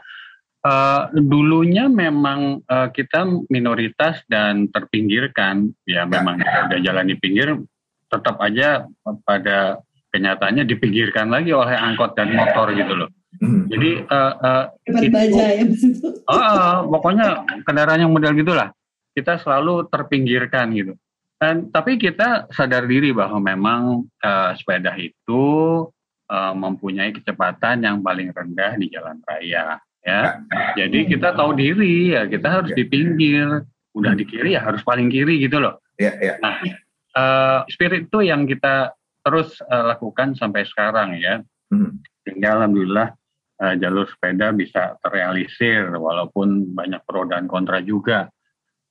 uh, 0.64 1.02
dulunya 1.14 1.88
memang 1.92 2.64
uh, 2.66 2.90
kita 2.92 3.28
minoritas 3.52 4.24
dan 4.32 4.72
terpinggirkan 4.72 5.72
ya 5.88 6.08
memang 6.08 6.40
udah 6.42 6.80
jalan 6.80 7.08
di 7.08 7.16
pinggir 7.20 7.56
tetap 8.08 8.40
aja 8.40 8.88
pada 9.28 9.84
kenyataannya 10.16 10.64
dipinggirkan 10.64 11.28
lagi 11.28 11.52
oleh 11.52 11.76
angkot 11.76 12.16
dan 12.16 12.32
motor 12.32 12.72
gitu 12.72 12.96
loh. 12.96 13.10
Hmm. 13.38 13.68
Jadi 13.68 14.08
uh, 14.08 14.34
uh, 14.40 14.64
Cepat 14.88 15.02
itu- 15.04 15.14
baja 15.14 15.44
ya 15.52 15.56
itu. 15.62 15.76
Ah, 16.32 16.82
pokoknya 16.88 17.44
kendaraan 17.68 18.08
yang 18.08 18.12
model 18.16 18.34
gitulah. 18.34 18.72
Kita 19.12 19.38
selalu 19.42 19.92
terpinggirkan 19.92 20.72
gitu. 20.74 20.94
Dan 21.38 21.70
tapi 21.70 22.02
kita 22.02 22.50
sadar 22.50 22.90
diri 22.90 23.14
bahwa 23.14 23.38
memang 23.38 24.10
eh, 24.26 24.52
sepeda 24.58 24.98
itu 24.98 25.42
eh, 26.28 26.54
mempunyai 26.54 27.16
kecepatan 27.16 27.84
yang 27.88 28.04
paling 28.04 28.32
rendah 28.32 28.76
di 28.76 28.92
jalan 28.92 29.20
raya, 29.24 29.80
ya. 30.04 30.22
Jadi 30.76 31.08
kita 31.12 31.34
tahu 31.34 31.56
diri 31.56 32.14
ya, 32.14 32.28
kita 32.28 32.62
harus 32.62 32.72
di 32.76 32.84
pinggir. 32.88 33.64
Udah 33.98 34.14
di 34.14 34.30
kiri 34.30 34.54
ya 34.54 34.62
harus 34.62 34.86
paling 34.86 35.10
kiri 35.10 35.42
gitu 35.42 35.58
loh. 35.58 35.82
Iya, 35.98 36.14
iya. 36.22 36.34
Nah, 36.38 36.62
eh, 37.18 37.60
spirit 37.74 38.14
itu 38.14 38.22
yang 38.22 38.46
kita 38.46 38.94
terus 39.26 39.58
eh, 39.66 39.84
lakukan 39.90 40.38
sampai 40.38 40.64
sekarang 40.70 41.18
ya 41.18 41.42
Hmm. 41.68 42.00
sehingga 42.24 42.56
alhamdulillah 42.56 43.12
eh, 43.60 43.76
jalur 43.84 44.08
sepeda 44.08 44.56
bisa 44.56 44.96
terrealisir 45.04 45.92
walaupun 46.00 46.72
banyak 46.72 47.04
pro 47.04 47.28
dan 47.28 47.44
kontra 47.44 47.84
juga. 47.84 48.32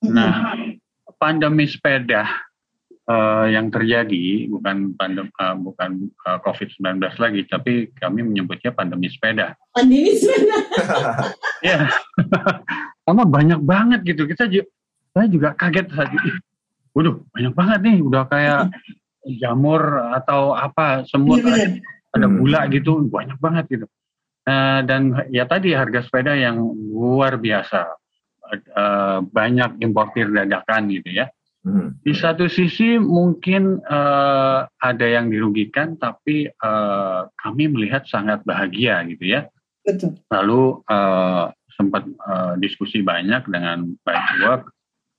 Nah, 0.05 0.53
pandemi 1.17 1.65
sepeda 1.65 2.29
eh, 3.07 3.47
yang 3.51 3.67
terjadi 3.69 4.25
bukan 4.49 4.93
pandem, 4.93 5.27
eh, 5.29 5.57
bukan 5.57 5.91
eh, 6.09 6.39
COVID-19 6.41 6.83
lagi, 7.17 7.41
tapi 7.47 7.73
kami 7.93 8.23
menyebutnya 8.23 8.71
pandemi 8.71 9.07
sepeda. 9.07 9.55
Pandemi 9.71 10.13
sepeda. 10.13 10.57
Ya, 11.65 11.89
karena 13.03 13.25
banyak 13.25 13.61
banget 13.61 14.01
gitu. 14.05 14.25
Kita 14.25 14.45
ju- 14.47 14.69
saya 15.11 15.27
juga 15.27 15.51
kaget 15.53 15.89
saat 15.89 16.11
itu. 16.11 16.29
Ih, 16.29 16.37
Waduh, 16.93 17.21
banyak 17.29 17.53
banget 17.53 17.79
nih, 17.83 17.97
udah 18.01 18.23
kayak 18.25 18.63
jamur 19.41 19.83
atau 20.13 20.53
apa 20.53 21.03
semua 21.05 21.37
Bener-bener. 21.37 21.83
ada 22.11 22.27
Hmm. 22.27 22.37
gula 22.39 22.61
gitu 22.69 23.05
banyak 23.05 23.37
banget 23.37 23.65
gitu 23.69 23.87
Eh, 24.45 24.81
dan 24.83 25.11
ya 25.29 25.43
tadi 25.45 25.75
harga 25.75 26.01
sepeda 26.01 26.33
yang 26.33 26.63
luar 26.89 27.35
biasa 27.37 27.91
Eh, 28.47 29.19
banyak 29.27 29.83
importir 29.83 30.31
dadakan 30.31 30.87
gitu 30.87 31.11
ya 31.11 31.27
Hmm. 31.67 31.99
di 31.99 32.15
satu 32.15 32.47
sisi 32.47 32.95
mungkin 32.95 33.83
eh, 33.83 34.61
ada 34.71 35.07
yang 35.07 35.35
dirugikan 35.35 35.99
tapi 35.99 36.47
eh, 36.47 37.21
kami 37.35 37.65
melihat 37.67 38.07
sangat 38.07 38.47
bahagia 38.47 39.03
gitu 39.11 39.35
ya 39.35 39.51
Betul. 39.83 40.15
lalu 40.31 40.79
eh, 40.87 41.47
sempat 41.75 42.07
eh, 42.07 42.55
diskusi 42.63 43.03
banyak 43.03 43.51
dengan 43.51 43.99
Bike 43.99 44.35
Work 44.47 44.65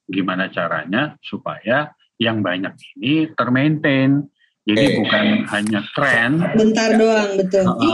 gimana 0.08 0.48
caranya 0.48 1.20
supaya 1.20 1.92
yang 2.16 2.40
banyak 2.40 2.80
ini 2.96 3.36
termaintain 3.36 4.32
jadi 4.68 4.84
Eh. 4.84 4.96
bukan 5.00 5.26
hanya 5.48 5.80
tren 5.96 6.44
Bentar 6.54 6.90
doang 6.94 7.40
betul. 7.40 7.64
Ini 7.64 7.90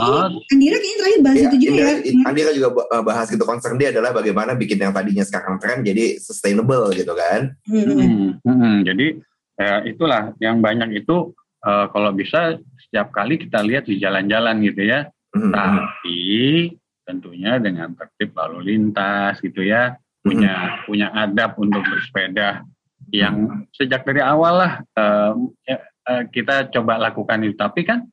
Andira 0.50 0.76
kayaknya 0.76 0.96
terakhir 0.98 1.20
bahas 1.22 1.36
Iya, 1.38 1.46
itu 1.46 1.56
juga 1.56 1.72
Indra- 1.78 2.02
ya. 2.02 2.24
Andira 2.26 2.50
juga 2.50 2.68
uh, 2.90 3.02
bahas 3.02 3.26
gitu 3.30 3.44
concern 3.44 3.78
dia 3.78 3.94
adalah 3.94 4.10
bagaimana 4.10 4.52
bikin 4.52 4.76
yang 4.76 4.90
tadinya 4.90 5.22
sekarang 5.22 5.56
tren 5.56 5.80
jadi 5.80 6.18
sustainable 6.18 6.90
gitu 6.92 7.14
kan. 7.14 7.54
Hmm. 7.70 8.34
Hmm, 8.42 8.58
hmm, 8.58 8.76
jadi 8.82 9.06
ya, 9.54 9.72
itulah 9.86 10.34
yang 10.38 10.58
banyak 10.58 10.98
itu 10.98 11.30
eh, 11.62 11.86
kalau 11.88 12.10
bisa 12.10 12.58
setiap 12.76 13.08
kali 13.08 13.38
kita 13.38 13.62
lihat 13.62 13.86
di 13.86 13.96
jalan-jalan 13.96 14.58
gitu 14.60 14.84
ya, 14.84 15.08
Hmm. 15.32 15.48
tapi 15.50 16.18
tentunya 17.02 17.56
dengan 17.56 17.94
tertib 17.94 18.34
lalu 18.34 18.58
lintas 18.68 19.38
gitu 19.38 19.62
ya, 19.62 19.94
punya 20.20 20.82
punya 20.84 21.08
adab 21.10 21.54
untuk 21.56 21.80
bersepeda 21.82 22.66
yang 23.08 23.64
sejak 23.70 24.02
dari 24.02 24.20
awal 24.20 24.58
lah 24.58 24.72
eh, 24.92 25.32
ya, 26.04 26.12
eh, 26.12 26.22
kita 26.28 26.68
coba 26.70 27.00
lakukan 27.00 27.40
itu. 27.44 27.56
Tapi 27.56 27.80
kan 27.84 28.04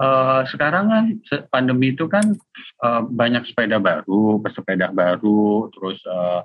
eh, 0.00 0.40
sekarang 0.48 0.84
kan 0.90 1.04
pandemi 1.50 1.92
itu 1.92 2.06
kan 2.06 2.34
eh, 2.82 3.02
banyak 3.04 3.44
sepeda 3.50 3.82
baru, 3.82 4.38
pesepeda 4.40 4.94
baru, 4.94 5.68
terus 5.74 5.98
eh, 6.06 6.40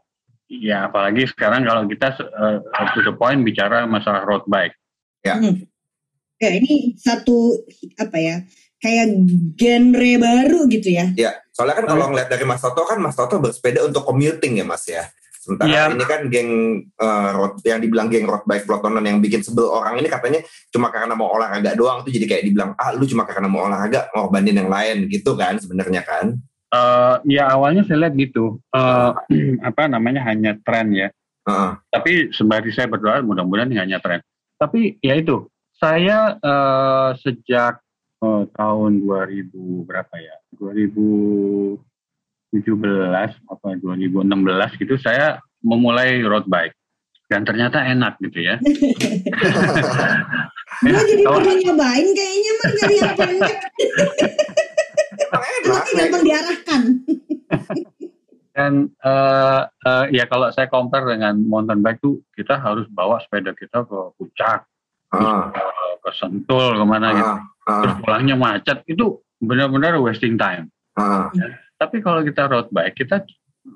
ya 0.50 0.90
apalagi 0.90 1.30
sekarang 1.30 1.66
kalau 1.66 1.86
kita 1.86 2.18
eh, 2.18 2.58
to 2.98 3.02
the 3.06 3.14
point 3.14 3.46
bicara 3.46 3.86
masalah 3.86 4.26
road 4.26 4.44
bike. 4.50 4.74
Ya 6.40 6.50
ini 6.56 6.96
satu 6.96 7.68
apa 8.00 8.16
ya 8.16 8.36
kayak 8.80 9.08
genre 9.60 10.12
baru 10.24 10.60
gitu 10.72 10.90
ya. 10.96 11.12
Ya, 11.20 11.32
soalnya 11.52 11.84
kan 11.84 11.86
kalau 11.92 12.16
ngeliat 12.16 12.32
dari 12.32 12.48
Mas 12.48 12.64
Toto 12.64 12.88
kan 12.88 12.98
Mas 13.04 13.20
Toto 13.20 13.36
bersepeda 13.44 13.84
untuk 13.84 14.08
commuting 14.08 14.64
ya 14.64 14.66
Mas 14.66 14.88
ya. 14.88 15.04
Sementara 15.50 15.66
Iya. 15.66 15.84
ini 15.98 16.06
kan 16.06 16.22
geng 16.30 16.52
uh, 17.02 17.30
road 17.34 17.54
yang 17.66 17.82
dibilang 17.82 18.06
geng 18.06 18.30
road 18.30 18.46
bike 18.46 18.70
pelotonan 18.70 19.02
yang 19.02 19.18
bikin 19.18 19.42
sebel 19.42 19.66
orang 19.66 19.98
ini 19.98 20.06
katanya 20.06 20.46
cuma 20.70 20.94
karena 20.94 21.18
mau 21.18 21.34
olahraga 21.34 21.74
doang 21.74 22.06
tuh 22.06 22.14
jadi 22.14 22.30
kayak 22.30 22.44
dibilang 22.46 22.78
ah 22.78 22.94
lu 22.94 23.10
cuma 23.10 23.26
karena 23.26 23.50
mau 23.50 23.66
olahraga 23.66 24.14
ngorbanin 24.14 24.62
yang 24.62 24.70
lain 24.70 25.10
gitu 25.10 25.34
kan 25.34 25.58
sebenarnya 25.58 26.06
kan. 26.06 26.38
Eh, 26.70 27.16
ya 27.34 27.50
awalnya 27.50 27.82
saya 27.82 28.06
lihat 28.06 28.14
gitu, 28.14 28.62
Eh, 28.78 29.12
apa 29.74 29.90
namanya 29.90 30.22
hanya 30.30 30.54
tren 30.62 30.94
ya. 30.94 31.10
Heeh. 31.50 31.72
Tapi 31.90 32.30
sembari 32.30 32.70
saya 32.70 32.86
berdoa 32.86 33.26
mudah-mudahan 33.26 33.74
hanya 33.74 33.98
tren. 33.98 34.22
Tapi 34.62 35.02
ya 35.02 35.18
itu, 35.18 35.50
saya 35.82 36.38
eh, 36.38 37.10
sejak 37.26 37.82
eh, 38.22 38.44
tahun 38.54 39.02
2000 39.02 39.90
berapa 39.90 40.14
ya? 40.22 40.38
2017 42.52 43.50
apa 43.50 43.68
2016 43.78 44.82
gitu 44.82 44.96
saya 44.98 45.38
memulai 45.62 46.24
road 46.26 46.50
bike 46.50 46.74
dan 47.30 47.46
ternyata 47.46 47.86
enak 47.86 48.18
gitu 48.26 48.42
ya. 48.42 48.58
Gue 50.82 51.02
jadi 51.06 51.24
pengen 51.30 51.58
nyobain 51.62 52.08
kayaknya 52.18 52.52
mah 52.58 52.70
dari 52.74 52.96
yang 52.98 53.14
pendek. 53.14 53.58
Enak, 55.30 55.84
gampang 55.94 56.24
diarahkan. 56.26 56.82
Dan 58.50 58.74
eh, 58.90 59.62
eh, 59.62 60.06
ya 60.10 60.26
kalau 60.26 60.50
saya 60.50 60.66
compare 60.74 61.06
dengan 61.06 61.38
mountain 61.46 61.86
bike 61.86 62.02
tuh 62.02 62.18
kita 62.34 62.58
harus 62.58 62.90
bawa 62.90 63.22
sepeda 63.22 63.54
kita 63.54 63.86
ke 63.86 64.00
puncak, 64.18 64.66
Heeh. 65.14 65.42
ke, 65.54 65.66
ke 66.02 66.10
Sentul 66.18 66.82
ke 66.82 66.86
mana 66.86 67.14
gitu. 67.14 67.30
Heeh. 67.30 67.82
Terus 67.86 67.96
pulangnya 68.02 68.36
macet 68.42 68.82
itu 68.90 69.22
benar-benar 69.38 70.02
wasting 70.02 70.34
time. 70.34 70.74
Heeh. 70.98 71.30
Tapi 71.80 72.04
kalau 72.04 72.22
kita 72.22 72.52
road 72.52 72.68
bike 72.70 72.94
kita 72.94 73.24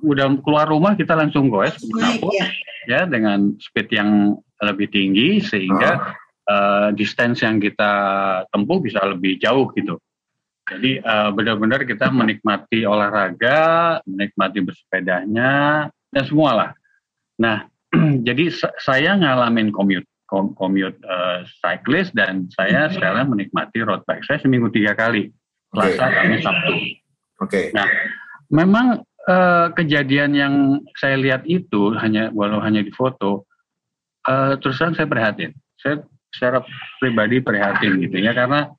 udah 0.03 0.27
keluar 0.43 0.67
rumah 0.67 0.95
kita 0.95 1.15
langsung 1.15 1.48
goes 1.48 1.75
ke 1.79 1.86
mana 1.88 2.19
ya. 2.36 2.48
ya 2.88 3.01
dengan 3.07 3.55
speed 3.60 3.95
yang 3.95 4.36
lebih 4.60 4.91
tinggi 4.91 5.39
sehingga 5.39 6.15
eh, 6.43 6.88
distance 6.95 7.43
yang 7.43 7.63
kita 7.63 7.91
tempuh 8.51 8.83
bisa 8.83 9.00
lebih 9.07 9.39
jauh 9.39 9.72
gitu. 9.72 9.95
Jadi 10.67 11.00
eh, 11.00 11.29
benar-benar 11.31 11.83
kita 11.83 12.07
menikmati 12.12 12.83
olahraga, 12.83 14.00
menikmati 14.07 14.60
bersepedanya, 14.63 15.88
dan 16.12 16.24
semua 16.24 16.51
lah. 16.55 16.69
Nah, 17.39 17.67
jadi 18.27 18.48
sa- 18.51 18.75
saya 18.79 19.19
ngalamin 19.19 19.72
commute, 19.75 20.07
com- 20.24 20.55
commute 20.55 20.95
eh, 21.03 21.43
cyclist 21.60 22.15
dan 22.15 22.48
saya 22.55 22.88
sekarang 22.95 23.31
menikmati 23.31 23.83
road 23.83 24.03
bike. 24.07 24.24
Saya 24.24 24.39
seminggu 24.39 24.72
tiga 24.72 24.95
kali, 24.95 25.31
Selasa, 25.72 26.05
Kamis, 26.10 26.41
Sabtu. 26.43 26.74
Oke. 27.44 27.76
Memang 28.48 29.04
eh, 29.28 29.68
kejadian 29.76 30.32
yang 30.32 30.56
saya 30.96 31.20
lihat 31.20 31.44
itu 31.44 31.92
hanya 32.00 32.32
walau 32.32 32.64
hanya 32.64 32.80
di 32.80 32.92
foto, 32.96 33.44
eh, 34.24 34.56
terus 34.64 34.80
terang 34.80 34.96
saya 34.96 35.08
prihatin. 35.12 35.52
Saya 35.78 36.00
secara 36.34 36.66
pribadi 36.98 37.38
prihatin 37.40 38.02
gitu 38.02 38.18
ya 38.18 38.34
karena 38.34 38.74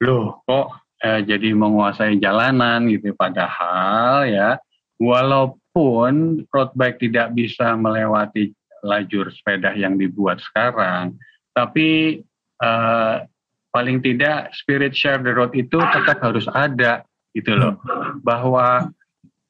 loh 0.00 0.40
kok 0.48 0.80
eh, 1.04 1.20
jadi 1.22 1.52
menguasai 1.52 2.16
jalanan 2.16 2.88
gitu 2.88 3.12
padahal 3.12 4.24
ya 4.24 4.56
walaupun 4.96 6.42
road 6.48 6.70
bike 6.72 6.98
tidak 6.98 7.36
bisa 7.36 7.76
melewati 7.76 8.56
lajur 8.80 9.28
sepeda 9.28 9.76
yang 9.76 10.00
dibuat 10.00 10.40
sekarang 10.40 11.12
tapi 11.52 12.22
eh, 12.64 13.16
paling 13.68 14.00
tidak 14.00 14.48
spirit 14.56 14.96
share 14.96 15.20
the 15.20 15.30
road 15.30 15.52
itu 15.52 15.76
tetap 15.76 16.24
harus 16.24 16.48
ada 16.56 17.04
gitu 17.38 17.54
loh. 17.54 17.78
Bahwa 18.20 18.90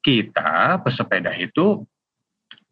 kita 0.04 0.80
pesepeda 0.84 1.34
itu 1.40 1.82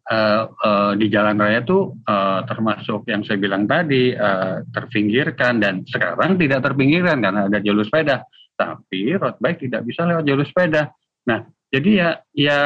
eh, 0.07 0.43
eh, 0.47 0.91
di 0.95 1.07
jalan 1.09 1.37
raya 1.37 1.61
tuh 1.65 1.97
eh, 2.05 2.39
termasuk 2.47 3.09
yang 3.09 3.25
saya 3.25 3.37
bilang 3.41 3.65
tadi 3.65 4.13
eh, 4.13 4.55
terpinggirkan. 4.69 5.59
Dan 5.59 5.83
sekarang 5.83 6.37
tidak 6.37 6.63
terpinggirkan 6.63 7.17
karena 7.19 7.49
ada 7.49 7.59
jalur 7.59 7.83
sepeda. 7.83 8.23
Tapi 8.57 9.13
road 9.17 9.37
bike 9.37 9.69
tidak 9.69 9.81
bisa 9.85 10.05
lewat 10.05 10.23
jalur 10.25 10.45
sepeda. 10.45 10.89
Nah 11.27 11.45
jadi 11.67 11.89
ya 11.91 12.09
ya 12.33 12.59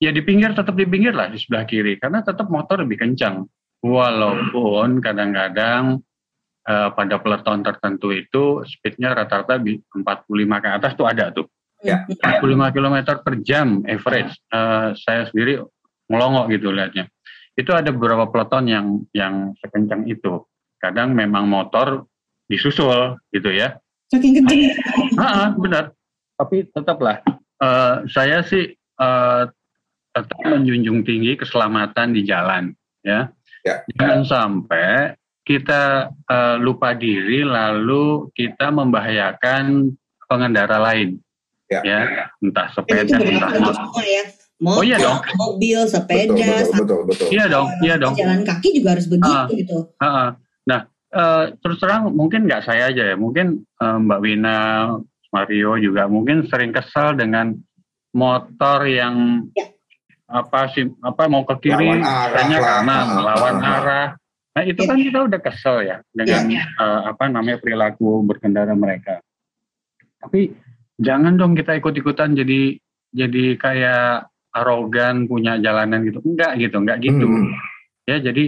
ya 0.00 0.10
di 0.10 0.22
pinggir 0.24 0.56
tetap 0.56 0.74
di 0.74 0.86
pinggir 0.88 1.12
lah 1.12 1.28
di 1.30 1.38
sebelah 1.38 1.66
kiri. 1.68 1.98
Karena 1.98 2.22
tetap 2.22 2.48
motor 2.48 2.82
lebih 2.82 2.98
kencang. 3.02 3.46
Walaupun 3.86 4.98
kadang-kadang 4.98 6.00
uh, 6.66 6.88
pada 6.92 7.16
peleton 7.22 7.62
tertentu 7.62 8.10
itu 8.10 8.66
speednya 8.66 9.14
rata-rata 9.14 9.62
45 9.62 9.94
ke 10.34 10.68
atas 10.68 10.92
tuh 10.98 11.06
ada 11.06 11.30
tuh 11.30 11.46
Ya. 11.84 12.08
45 12.08 12.72
km 12.72 12.96
per 13.20 13.34
jam 13.44 13.84
average 13.84 14.32
uh, 14.48 14.96
saya 14.96 15.28
sendiri 15.28 15.60
ngelongok 16.08 16.48
gitu 16.56 16.72
lihatnya 16.72 17.12
itu 17.52 17.68
ada 17.72 17.92
beberapa 17.92 18.32
peleton 18.32 18.64
yang 18.64 18.86
yang 19.12 19.52
sekencang 19.60 20.08
itu 20.08 20.40
kadang 20.80 21.12
memang 21.12 21.44
motor 21.44 22.08
disusul 22.48 23.20
gitu 23.28 23.52
ya 23.52 23.76
Saking 24.06 24.38
kenceng. 24.42 24.60
Ah, 25.18 25.50
benar. 25.50 25.90
Tapi 26.38 26.68
tetaplah 26.70 27.24
uh, 27.58 28.06
saya 28.06 28.44
sih 28.46 28.76
uh, 29.00 29.48
tetap 30.14 30.40
menjunjung 30.44 31.02
tinggi 31.02 31.34
keselamatan 31.36 32.14
di 32.14 32.22
jalan, 32.22 32.72
ya. 33.02 33.32
Ya. 33.66 33.82
Jangan 33.98 34.22
sampai 34.24 35.18
kita 35.42 36.14
uh, 36.30 36.56
lupa 36.60 36.94
diri 36.94 37.42
lalu 37.42 38.30
kita 38.36 38.70
membahayakan 38.70 39.90
pengendara 40.30 40.78
lain, 40.78 41.18
Ya. 41.66 41.80
Entah 42.38 42.66
Dan 42.70 43.04
itu 43.04 43.14
sepeda, 43.14 43.16
entah 43.18 43.50
motor. 43.58 44.04
ya. 44.04 44.24
Motor, 44.56 44.80
Oh, 44.80 44.82
iya 44.82 44.96
dong. 44.96 45.18
mobil, 45.36 45.76
betul 45.76 45.92
sepeda, 45.92 46.32
betul 46.32 46.72
betul 46.80 47.00
betul 47.04 47.26
Iya 47.28 47.44
dong, 47.46 47.68
iya 47.82 47.94
dong. 48.00 48.14
jalan 48.16 48.40
kaki 48.40 48.68
juga 48.72 48.96
harus 48.96 49.04
begitu 49.04 49.28
Ah. 49.28 49.46
gitu. 49.52 49.78
Ah, 49.96 50.06
ah. 50.06 50.28
Nah, 50.64 50.80
eh, 51.10 51.44
terus 51.58 51.76
terang 51.76 52.08
mungkin 52.08 52.48
nggak 52.48 52.64
saya 52.64 52.88
aja 52.88 53.02
ya, 53.04 53.16
mungkin 53.16 53.46
eh, 53.76 53.96
Mbak 54.00 54.16
Wina, 54.18 54.58
Mario 55.28 55.76
juga 55.76 56.08
mungkin 56.08 56.48
sering 56.48 56.72
kesal 56.72 57.12
dengan 57.14 57.52
motor 58.10 58.88
yang 58.88 59.44
Ya. 59.52 59.68
apa 60.26 60.72
sih 60.72 60.88
apa 61.00 61.28
mau 61.28 61.44
ke 61.44 61.60
kiri, 61.60 62.00
lah. 62.00 62.32
kanan, 62.32 62.64
Ah, 62.64 63.04
melawan 63.12 63.56
ah, 63.56 63.60
ah. 63.60 63.76
arah. 63.76 64.08
Nah 64.56 64.62
itu 64.64 64.80
Ya. 64.80 64.88
kan 64.88 64.96
kita 64.96 65.18
udah 65.20 65.40
kesel 65.42 65.76
ya 65.84 65.96
dengan 66.10 66.48
eh, 66.48 67.00
apa 67.04 67.28
namanya 67.28 67.60
perilaku 67.60 68.24
berkendara 68.24 68.72
mereka. 68.72 69.20
Tapi 70.16 70.48
jangan 70.96 71.36
dong 71.36 71.52
kita 71.52 71.76
ikut-ikutan 71.76 72.32
jadi 72.32 72.76
jadi 73.12 73.44
kayak 73.56 74.28
arogan 74.52 75.28
punya 75.28 75.60
jalanan 75.60 76.00
gitu. 76.04 76.20
Enggak 76.24 76.56
gitu, 76.56 76.76
enggak 76.80 76.98
gitu 77.04 77.26
Hmm. 77.28 77.52
ya 78.04 78.16
jadi 78.20 78.44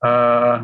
eh, 0.00 0.56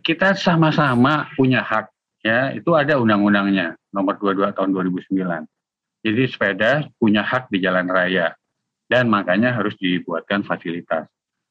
kita 0.00 0.38
sama-sama 0.38 1.28
punya 1.34 1.60
hak 1.60 1.90
ya 2.22 2.52
itu 2.52 2.70
ada 2.76 2.96
undang-undangnya 2.96 3.74
nomor 3.90 4.14
22 4.16 4.54
tahun 4.54 4.70
2009 4.70 5.44
jadi 6.00 6.22
sepeda 6.30 6.70
punya 6.96 7.20
hak 7.20 7.50
di 7.50 7.58
jalan 7.58 7.88
raya 7.88 8.32
dan 8.86 9.08
makanya 9.08 9.56
harus 9.56 9.74
dibuatkan 9.76 10.42
fasilitas 10.44 11.06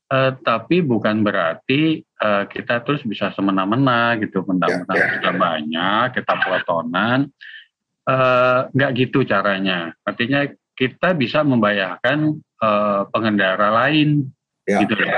Eh, 0.09 0.33
tapi 0.41 0.81
bukan 0.81 1.21
berarti 1.21 2.01
eh, 2.01 2.43
kita 2.49 2.81
terus 2.81 3.05
bisa 3.05 3.29
semena-mena 3.29 4.17
gitu 4.17 4.41
mentang-mentang 4.41 4.97
Ya, 4.97 5.05
ya. 5.05 5.11
kita 5.21 5.31
banyak 5.37 6.05
kita 6.17 6.33
pelotonan 6.41 7.19
Eh, 8.09 8.59
nggak 8.73 8.91
gitu 8.97 9.21
caranya 9.21 9.93
artinya 10.01 10.41
kita 10.73 11.13
bisa 11.13 11.45
membayarkan 11.45 12.41
eh, 12.41 13.01
pengendara 13.13 13.69
lain 13.69 14.33
Ya, 14.69 14.85
gitu 14.85 15.01
loh. 15.01 15.09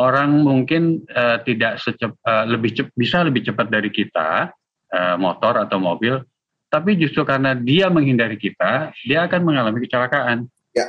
Orang 0.00 0.40
mungkin 0.48 1.04
eh, 1.12 1.38
tidak 1.44 1.76
secep, 1.76 2.16
eh, 2.24 2.44
lebih 2.48 2.72
cep- 2.72 2.96
bisa 2.96 3.20
lebih 3.20 3.44
cepat 3.44 3.68
dari 3.68 3.92
kita 3.92 4.48
eh, 4.88 5.16
motor 5.20 5.60
atau 5.60 5.76
mobil, 5.76 6.24
tapi 6.72 6.96
justru 6.96 7.22
karena 7.28 7.52
dia 7.52 7.92
menghindari 7.92 8.40
kita, 8.40 8.96
dia 9.04 9.28
akan 9.28 9.40
mengalami 9.44 9.84
kecelakaan. 9.84 10.48
Ya. 10.72 10.88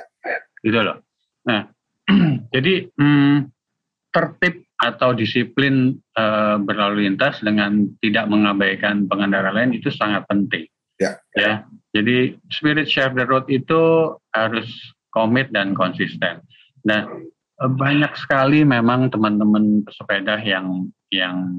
Gitu 0.63 0.79
loh. 0.79 1.03
Nah, 1.43 1.67
jadi 2.55 2.87
hmm, 2.87 3.51
tertib 4.15 4.63
atau 4.79 5.11
disiplin 5.11 5.99
eh, 6.15 6.55
berlalu 6.63 7.03
lintas 7.03 7.43
dengan 7.43 7.83
tidak 7.99 8.31
mengabaikan 8.31 9.11
pengendara 9.11 9.51
lain 9.51 9.75
itu 9.75 9.91
sangat 9.91 10.23
penting. 10.31 10.71
Ya. 10.95 11.19
Ya. 11.35 11.67
Jadi 11.91 12.39
spirit 12.49 12.87
share 12.87 13.11
the 13.11 13.23
road 13.23 13.47
itu 13.47 13.81
harus 14.31 14.67
komit 15.09 15.51
dan 15.51 15.71
konsisten. 15.73 16.39
Nah, 16.83 17.07
Eh, 17.55 17.71
banyak 17.71 18.11
sekali 18.19 18.67
memang 18.67 19.07
teman-teman 19.07 19.79
pesepeda 19.87 20.43
yang 20.43 20.91
yang 21.07 21.55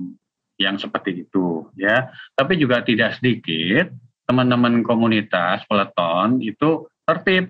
yang 0.60 0.76
seperti 0.76 1.24
itu 1.24 1.64
ya 1.72 2.12
tapi 2.36 2.60
juga 2.60 2.84
tidak 2.84 3.16
sedikit 3.16 3.88
teman-teman 4.28 4.84
komunitas 4.84 5.64
peleton 5.64 6.44
itu 6.44 6.84
tertib 7.08 7.48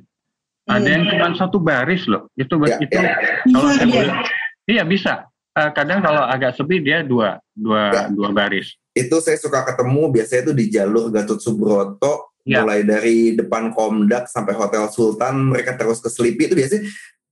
ada 0.63 0.87
yang 0.87 1.11
cuma 1.11 1.35
satu 1.35 1.59
baris 1.59 2.07
loh 2.07 2.31
itu 2.39 2.55
Ya, 2.63 2.79
itu 2.79 2.95
ya. 2.95 3.15
kalau 3.51 3.67
Bisa 3.67 3.75
saya 3.75 3.87
boleh 3.91 4.15
iya 4.71 4.83
bisa 4.87 5.15
Eh, 5.51 5.71
kadang 5.75 5.99
kalau 5.99 6.23
agak 6.23 6.55
sepi 6.55 6.79
dia 6.79 7.03
dua 7.03 7.43
dua 7.51 7.83
Ya. 7.91 8.03
dua 8.15 8.31
baris 8.31 8.79
itu 8.97 9.17
saya 9.21 9.37
suka 9.37 9.61
ketemu 9.63 10.09
biasanya 10.11 10.43
itu 10.43 10.53
di 10.53 10.67
jalur 10.67 11.05
Gatot 11.09 11.39
Subroto 11.39 12.33
Ya. 12.43 12.63
mulai 12.63 12.81
dari 12.83 13.35
depan 13.35 13.71
Komdak 13.71 14.31
sampai 14.31 14.55
Hotel 14.55 14.87
Sultan 14.89 15.51
mereka 15.51 15.75
terus 15.75 15.99
ke 15.99 16.07
Selipi 16.07 16.47
itu 16.47 16.55
biasanya 16.55 16.87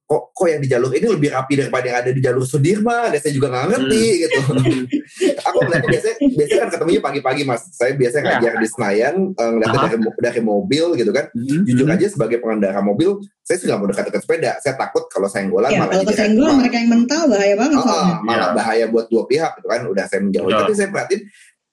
kok 0.05 0.35
kok 0.35 0.47
yang 0.47 0.59
di 0.59 0.67
jalur 0.67 0.91
ini 0.91 1.07
lebih 1.07 1.31
rapi 1.31 1.55
daripada 1.55 1.87
yang 1.87 1.99
ada 2.03 2.11
di 2.11 2.19
jalur 2.19 2.43
Sudirman 2.43 3.09
ya 3.09 3.17
saya 3.17 3.31
juga 3.31 3.47
nggak 3.49 3.65
ngerti 3.71 4.05
Hmm. 4.05 4.21
gitu 4.21 4.39
aku 5.47 5.57
ngeliatnya 5.61 5.89
biasanya 5.89 6.17
biasanya 6.29 6.59
kan 6.59 6.69
ketemunya 6.69 7.01
pagi-pagi 7.01 7.43
mas 7.43 7.63
saya 7.71 7.95
biasanya 7.95 8.21
Ya. 8.21 8.31
ngajar 8.35 8.53
di 8.59 8.69
Senayan 8.69 9.15
eh, 9.33 9.49
ngeliatnya 9.49 9.79
Aha. 9.79 9.87
dari 9.87 9.99
dari 10.19 10.41
mobil 10.43 10.85
gitu 10.95 11.11
kan 11.11 11.25
jujur 11.63 11.87
Hmm. 11.87 11.95
aja 11.95 12.07
sebagai 12.11 12.37
pengendara 12.39 12.81
mobil 12.81 13.11
saya 13.41 13.57
sih 13.57 13.67
nggak 13.67 13.79
mau 13.79 13.89
dekat-dekat 13.89 14.21
sepeda 14.21 14.53
saya 14.59 14.75
takut 14.75 15.07
kalau 15.07 15.31
senggol 15.31 15.63
Ya, 15.63 15.79
malah 15.79 15.95
kalau 15.95 16.05
kesenggol 16.05 16.53
mereka 16.55 16.77
yang 16.77 16.91
mental 16.91 17.23
bahaya 17.25 17.55
banget 17.55 17.79
Oh, 17.79 17.87
soalnya. 17.87 18.15
malah 18.21 18.49
Iya. 18.51 18.53
bahaya 18.53 18.85
buat 18.91 19.07
dua 19.07 19.25
pihak 19.25 19.51
gitu 19.57 19.69
kan 19.69 19.81
udah 19.87 20.05
saya 20.05 20.21
menjauh 20.21 20.43
Betul. 20.45 20.59
tapi 20.59 20.73
saya 20.75 20.89
perhatiin 20.91 21.23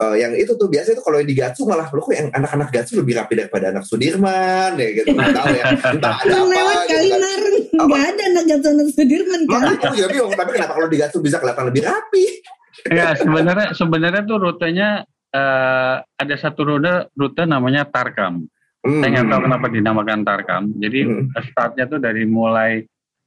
eh, 0.02 0.16
yang 0.18 0.34
itu 0.34 0.52
tuh 0.54 0.66
biasanya 0.66 0.98
tuh 0.98 1.06
kalau 1.06 1.18
yang 1.22 1.30
di 1.30 1.38
Gatsu 1.38 1.62
malah 1.64 1.88
lo 1.88 2.02
kok 2.02 2.12
yang 2.12 2.28
anak-anak 2.34 2.70
Gatsu 2.70 2.98
lebih 2.98 3.14
rapi 3.16 3.34
daripada 3.38 3.70
anak 3.70 3.86
Sudirman 3.86 4.72
ya 4.76 4.90
gitu 4.92 5.14
nggak 5.14 5.30
tahu 5.32 5.48
ya 5.54 5.64
entah 5.94 6.16
ada 6.18 6.28
Yang 6.28 6.42
apa 6.42 6.52
lewat 6.52 6.76
gitu 6.76 6.90
kan 6.90 6.92
Kalimaran 6.92 7.54
nggak 7.72 8.04
ada 8.04 8.24
anak 8.28 8.44
Gatot 8.50 8.90
Sudirman 8.92 9.42
kan. 9.46 9.62
makanya 9.62 9.78
aku 9.80 9.96
juga 9.96 10.10
bingung 10.10 10.34
tapi 10.34 10.50
kenapa 10.52 10.74
kalau 10.74 10.88
di 10.90 10.98
Gatsu 10.98 11.18
bisa 11.20 11.38
kelihatan 11.38 11.66
lebih 11.70 11.84
rapi 11.86 12.26
Ya 12.82 13.14
sebenarnya 13.14 13.68
sebenarnya 13.76 14.22
tuh 14.26 14.38
rutenya 14.42 14.90
eh, 15.30 15.96
ada 16.02 16.36
satu 16.36 16.66
rute 16.66 17.12
rute 17.14 17.44
namanya 17.46 17.86
Tarkam. 17.86 18.48
Hmm. 18.82 19.00
Saya 19.00 19.22
nggak 19.22 19.28
tahu 19.30 19.42
kenapa 19.46 19.66
dinamakan 19.70 20.20
Tarkam. 20.26 20.64
Jadi 20.76 21.00
Hmm. 21.06 21.30
startnya 21.52 21.86
tuh 21.86 22.00
dari 22.00 22.24
mulai 22.26 22.82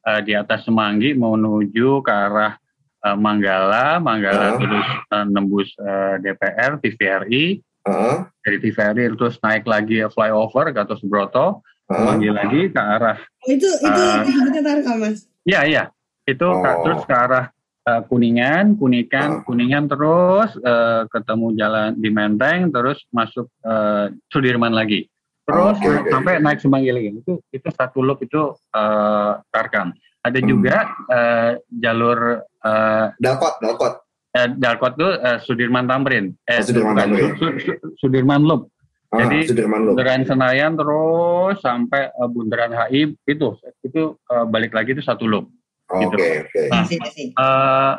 eh, 0.05 0.21
di 0.27 0.33
atas 0.35 0.67
Semanggi 0.67 1.15
menuju 1.15 2.03
ke 2.03 2.11
arah 2.11 2.57
eh, 3.05 3.17
Manggala, 3.17 3.99
Manggala 3.99 4.47
Oh. 4.51 4.59
terus 4.59 4.87
eh, 5.07 5.27
nembus 5.27 5.69
eh, 5.77 6.15
DPR, 6.19 6.73
TVRI, 6.79 7.45
Heeh, 7.85 8.17
dari 8.41 8.59
TVRI 8.59 9.13
terus 9.13 9.37
naik 9.39 9.65
lagi 9.65 10.01
flyover 10.09 10.73
Gatot 10.73 10.97
Subroto, 10.97 11.61
heeh. 11.85 11.93
Semanggi 11.95 12.31
lagi 12.31 12.61
ke 12.67 12.81
arah 12.81 13.21
Oh, 13.21 13.49
itu 13.51 13.69
itu 13.69 14.03
disebutnya 14.25 14.63
Tarkam 14.63 14.97
mas. 14.99 15.29
Iya 15.45 15.61
iya 15.63 15.85
itu 16.25 16.49
Oh. 16.49 16.65
terus 16.81 17.05
ke 17.05 17.13
arah 17.13 17.53
eh, 17.85 18.01
Kuningan, 18.03 18.75
Kuningan, 18.75 19.29
Oh. 19.31 19.41
Kuningan 19.45 19.85
terus 19.85 20.57
eh, 20.57 21.05
ketemu 21.07 21.47
jalan 21.55 21.93
di 21.95 22.09
Menteng, 22.09 22.73
terus 22.73 23.05
masuk 23.11 23.53
eh, 23.61 24.09
Sudirman 24.27 24.73
lagi, 24.73 25.05
terus 25.45 25.77
naik- 25.77 26.01
oke, 26.01 26.09
sampai 26.09 26.33
oke. 26.35 26.43
naik 26.43 26.61
lagi. 26.91 27.09
Itu 27.21 27.33
itu 27.47 27.69
satu 27.69 28.01
loop 28.01 28.25
itu 28.25 28.41
eh, 28.73 29.33
Tarkam. 29.47 29.93
Ada 30.25 30.41
Hmm. 30.41 30.49
juga 30.49 30.77
eh, 31.07 31.51
jalur 31.69 32.41
eh, 32.65 33.07
Dalkot 33.17 33.55
Dalkot 33.59 33.95
eh, 34.33 34.49
Dalkot 34.51 34.93
tuh 34.95 35.13
eh, 35.15 35.39
Sudirman 35.41 35.85
Tamrin, 35.85 36.33
eh 36.43 36.59
Oh, 36.59 36.65
Sudirman 36.65 36.97
Tamrin. 36.97 37.31
Su- 37.37 37.59
Su- 37.61 37.81
Sudirman 38.01 38.43
Loop. 38.43 38.73
Ah, 39.09 39.23
Jadi, 39.23 39.47
Sudirman 39.47 39.79
lo 39.81 39.95
Bundaran 39.95 40.27
Senayan 40.27 40.75
terus 40.75 41.61
sampai 41.61 42.09
eh, 42.09 42.29
Bundaran 42.29 42.75
HI 42.75 43.15
itu 43.23 43.49
itu 43.81 44.03
eh, 44.19 44.45
balik 44.45 44.75
lagi 44.75 44.91
itu 44.91 45.01
satu 45.01 45.23
loop. 45.25 45.47
oke 45.87 46.03
gitu. 46.03 46.17
oke 46.19 46.63
Nah. 46.67 46.83
Sih. 46.83 47.31
Eh, 47.31 47.93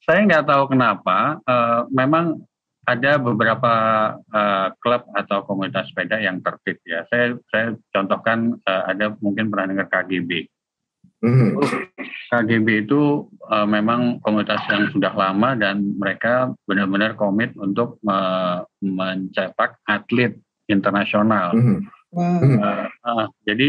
saya 0.00 0.20
nggak 0.22 0.46
tahu 0.46 0.70
kenapa, 0.70 1.42
eh, 1.42 1.80
memang 1.90 2.38
ada 2.86 3.18
beberapa 3.18 3.72
eh, 4.22 4.68
klub 4.78 5.02
atau 5.10 5.42
komunitas 5.42 5.90
sepeda 5.90 6.22
yang 6.22 6.38
tertib 6.38 6.78
ya. 6.86 7.02
Saya 7.10 7.34
saya 7.50 7.74
contohkan 7.90 8.54
eh, 8.62 8.82
ada 8.86 9.18
mungkin 9.18 9.50
pernah 9.50 9.74
dengar 9.74 9.90
KGB. 9.90 10.46
Hmm. 11.24 11.56
KGB 12.28 12.86
itu 12.86 13.24
eh, 13.48 13.66
memang 13.66 14.20
komunitas 14.20 14.60
yang 14.68 14.92
sudah 14.92 15.16
lama 15.16 15.56
dan 15.56 15.96
mereka 15.96 16.52
benar-benar 16.68 17.16
komit 17.16 17.56
untuk 17.56 17.96
me- 18.04 18.66
mencetak 18.84 19.80
atlet 19.88 20.36
internasional. 20.68 21.56
Hmm. 21.56 21.80
Wow. 22.12 22.40
Hmm. 22.42 22.58
Eh, 22.60 22.86
eh, 22.88 23.26
jadi 23.48 23.68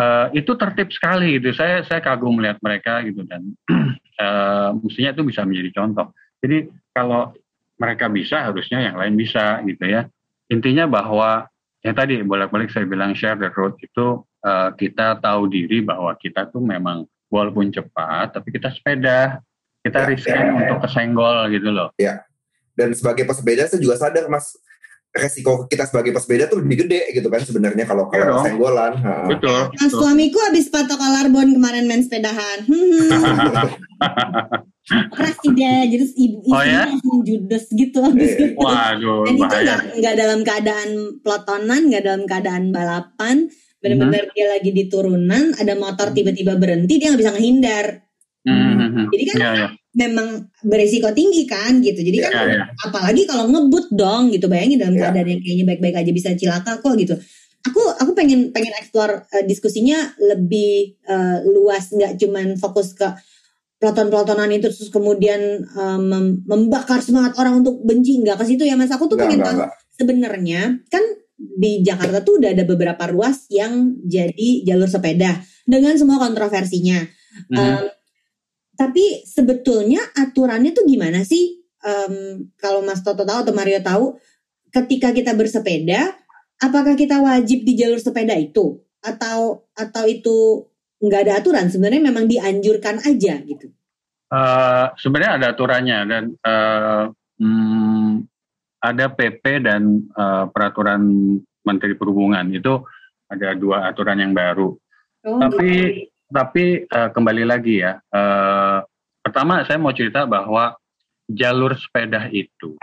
eh, 0.00 0.26
itu 0.36 0.52
tertib 0.58 0.88
sekali 0.92 1.40
gitu. 1.40 1.56
Saya 1.56 1.82
saya 1.86 2.04
kagum 2.04 2.36
melihat 2.36 2.60
mereka 2.60 3.00
gitu 3.06 3.24
dan 3.24 3.42
eh, 4.24 4.68
mestinya 4.82 5.10
itu 5.16 5.22
bisa 5.24 5.42
menjadi 5.46 5.70
contoh. 5.72 6.12
Jadi 6.44 6.68
kalau 6.92 7.32
mereka 7.80 8.06
bisa 8.06 8.44
harusnya 8.50 8.92
yang 8.92 8.96
lain 9.00 9.14
bisa 9.16 9.64
gitu 9.64 9.84
ya. 9.88 10.06
Intinya 10.52 10.84
bahwa 10.86 11.48
yang 11.84 11.94
tadi 11.94 12.24
bolak-balik 12.24 12.72
saya 12.72 12.88
bilang 12.88 13.12
share 13.12 13.36
the 13.36 13.52
road 13.52 13.76
itu 13.76 14.24
uh, 14.40 14.72
kita 14.72 15.20
tahu 15.20 15.52
diri 15.52 15.84
bahwa 15.84 16.16
kita 16.16 16.48
tuh 16.48 16.64
memang 16.64 17.04
walaupun 17.28 17.68
cepat 17.68 18.32
tapi 18.32 18.56
kita 18.56 18.72
sepeda 18.72 19.44
kita 19.84 20.00
ya, 20.00 20.08
riskan 20.08 20.40
ya, 20.40 20.52
untuk 20.64 20.88
kesenggol 20.88 21.52
gitu 21.52 21.68
loh. 21.68 21.92
Ya. 22.00 22.24
Dan 22.72 22.96
sebagai 22.96 23.28
pesepeda 23.28 23.68
saya 23.68 23.84
juga 23.84 24.00
sadar 24.00 24.32
mas 24.32 24.56
resiko 25.14 25.70
kita 25.70 25.86
sebagai 25.86 26.10
pesepeda 26.10 26.50
tuh 26.50 26.58
lebih 26.64 26.88
gede 26.88 27.14
gitu 27.14 27.30
kan 27.30 27.44
sebenarnya 27.44 27.84
kalau 27.84 28.08
kalau 28.08 28.40
ya 28.40 28.48
senggolan. 28.48 28.92
Betul. 29.28 29.60
Nah, 29.76 29.88
suamiku 29.92 30.40
habis 30.48 30.72
patok 30.72 30.98
Larbon 30.98 31.54
kemarin 31.54 31.84
main 31.84 32.02
sepedahan. 32.02 32.66
Keras 34.84 35.40
tidak, 35.40 35.80
jadi 35.88 36.04
ibu 36.12 36.44
oh, 36.52 36.60
ya? 36.60 36.84
langsung 36.84 37.24
judes 37.24 37.72
gitu 37.72 38.04
habis 38.04 38.36
eh, 38.36 38.52
gitu. 38.52 38.60
Waduh, 38.60 39.24
Dan 39.24 39.32
itu 39.40 39.44
nggak 39.48 39.80
nggak 39.96 40.14
dalam 40.20 40.40
keadaan 40.44 40.90
pelotonan, 41.24 41.80
nggak 41.88 42.02
dalam 42.04 42.22
keadaan 42.28 42.64
balapan, 42.68 43.36
benar-benar 43.80 44.28
hmm. 44.28 44.34
dia 44.36 44.46
lagi 44.52 44.70
di 44.76 44.84
turunan, 44.92 45.56
ada 45.56 45.72
motor 45.80 46.12
tiba-tiba 46.12 46.60
berhenti, 46.60 47.00
dia 47.00 47.08
nggak 47.08 47.22
bisa 47.24 47.32
ngehindar. 47.32 47.86
Hmm. 48.44 49.08
Jadi 49.08 49.24
kan 49.32 49.36
ya, 49.40 49.50
ya 49.56 49.68
memang 49.94 50.50
beresiko 50.66 51.14
tinggi 51.14 51.46
kan 51.46 51.78
gitu. 51.78 52.02
Jadi 52.02 52.18
kan 52.18 52.32
yeah, 52.34 52.46
yeah. 52.60 52.66
apalagi 52.82 53.22
kalau 53.24 53.46
ngebut 53.48 53.94
dong 53.94 54.34
gitu. 54.34 54.50
Bayangin 54.50 54.82
dalam 54.82 54.94
yeah. 54.98 55.08
keadaan 55.08 55.28
yang 55.30 55.40
kayaknya 55.40 55.64
baik-baik 55.70 55.96
aja 56.02 56.10
bisa 56.10 56.28
cilaka 56.34 56.82
kok 56.82 56.94
gitu. 56.98 57.14
Aku 57.64 57.80
aku 57.96 58.12
pengen 58.12 58.52
pengen 58.52 58.74
eksplor 58.76 59.24
uh, 59.24 59.44
diskusinya 59.48 59.96
lebih 60.20 61.00
uh, 61.08 61.40
luas 61.48 61.88
nggak 61.94 62.20
cuman 62.20 62.60
fokus 62.60 62.92
ke 62.92 63.08
peloton-pelotonan 63.78 64.50
itu 64.54 64.70
terus 64.70 64.90
kemudian 64.90 65.66
um, 65.74 66.40
membakar 66.46 67.02
semangat 67.02 67.36
orang 67.36 67.60
untuk 67.60 67.82
benci 67.82 68.22
nggak 68.22 68.40
ke 68.40 68.44
situ 68.46 68.62
ya 68.64 68.78
Mas. 68.78 68.92
Aku 68.94 69.10
tuh 69.10 69.18
pengen 69.18 69.42
tahu 69.42 69.66
sebenarnya 69.94 70.80
kan 70.88 71.02
di 71.34 71.82
Jakarta 71.82 72.22
tuh 72.22 72.38
udah 72.40 72.54
ada 72.54 72.64
beberapa 72.64 73.04
ruas 73.10 73.50
yang 73.50 73.98
jadi 74.06 74.64
jalur 74.64 74.86
sepeda 74.86 75.42
dengan 75.66 75.98
semua 75.98 76.22
kontroversinya. 76.22 77.02
Mm 77.50 77.54
-hmm. 77.54 77.58
um, 77.58 77.84
tapi 78.74 79.22
sebetulnya 79.22 80.02
aturannya 80.18 80.74
tuh 80.74 80.86
gimana 80.86 81.22
sih? 81.22 81.62
Um, 81.84 82.48
kalau 82.56 82.80
Mas 82.82 83.04
Toto 83.04 83.22
tahu 83.22 83.44
atau 83.44 83.54
Mario 83.54 83.78
tahu, 83.84 84.16
ketika 84.72 85.14
kita 85.14 85.36
bersepeda, 85.36 86.10
apakah 86.58 86.98
kita 86.98 87.22
wajib 87.22 87.62
di 87.62 87.78
jalur 87.78 88.02
sepeda 88.02 88.34
itu? 88.34 88.82
Atau 89.04 89.68
atau 89.76 90.04
itu 90.08 90.66
nggak 91.00 91.20
ada 91.26 91.32
aturan? 91.40 91.66
Sebenarnya 91.70 92.02
memang 92.02 92.24
dianjurkan 92.28 93.02
aja 93.02 93.34
gitu. 93.42 93.70
Uh, 94.28 94.90
sebenarnya 94.98 95.32
ada 95.38 95.46
aturannya 95.54 95.98
dan 96.10 96.24
uh, 96.42 97.04
hmm, 97.38 98.26
ada 98.82 99.06
PP 99.12 99.44
dan 99.62 100.10
uh, 100.18 100.50
peraturan 100.50 101.02
Menteri 101.64 101.94
Perhubungan 101.94 102.50
itu 102.50 102.82
ada 103.30 103.54
dua 103.54 103.88
aturan 103.88 104.18
yang 104.18 104.34
baru. 104.34 104.74
Oh, 105.24 105.40
Tapi 105.40 105.68
gitu 105.70 106.14
tapi 106.34 106.82
uh, 106.88 107.10
kembali 107.14 107.44
lagi 107.46 107.78
ya, 107.78 108.00
uh, 108.10 108.82
pertama 109.22 109.62
saya 109.62 109.78
mau 109.78 109.94
cerita 109.94 110.26
bahwa 110.26 110.74
jalur 111.30 111.78
sepeda 111.78 112.26
itu 112.34 112.74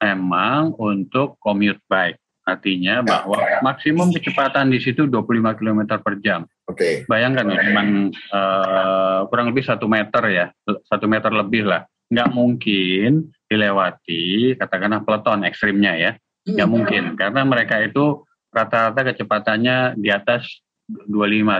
memang 0.00 0.72
untuk 0.80 1.36
commute 1.36 1.82
bike. 1.84 2.16
Artinya 2.42 3.06
bahwa 3.06 3.38
maksimum 3.62 4.10
kecepatan 4.10 4.72
di 4.72 4.82
situ 4.82 5.06
25 5.06 5.58
km 5.62 5.80
per 6.02 6.18
jam. 6.24 6.42
Oke. 6.72 6.80
Okay. 6.80 6.94
Bayangkan 7.04 7.46
ya, 7.52 7.60
cuman 7.68 7.88
uh, 8.32 9.20
kurang 9.28 9.52
lebih 9.52 9.62
satu 9.68 9.84
meter 9.84 10.24
ya, 10.32 10.46
satu 10.88 11.04
meter 11.04 11.28
lebih 11.28 11.68
lah. 11.68 11.84
Nggak 12.08 12.28
mungkin 12.32 13.28
dilewati, 13.46 14.56
katakanlah 14.56 15.04
peleton 15.04 15.44
ekstrimnya 15.44 15.92
ya. 16.00 16.12
Nggak 16.48 16.68
hmm. 16.68 16.74
mungkin, 16.74 17.02
karena 17.14 17.40
mereka 17.44 17.78
itu 17.84 18.24
rata-rata 18.48 19.12
kecepatannya 19.12 20.00
di 20.00 20.08
atas 20.08 20.48
25, 20.88 21.08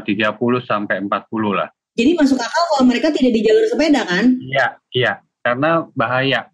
30 0.08 0.68
sampai 0.68 0.96
40 1.04 1.60
lah. 1.60 1.68
Jadi 1.92 2.10
masuk 2.16 2.40
akal 2.40 2.62
kalau 2.72 2.84
mereka 2.88 3.12
tidak 3.12 3.32
di 3.36 3.40
jalur 3.44 3.64
sepeda 3.68 4.02
kan? 4.08 4.32
Iya, 4.40 4.66
iya. 4.96 5.12
Karena 5.44 5.84
bahaya 5.92 6.48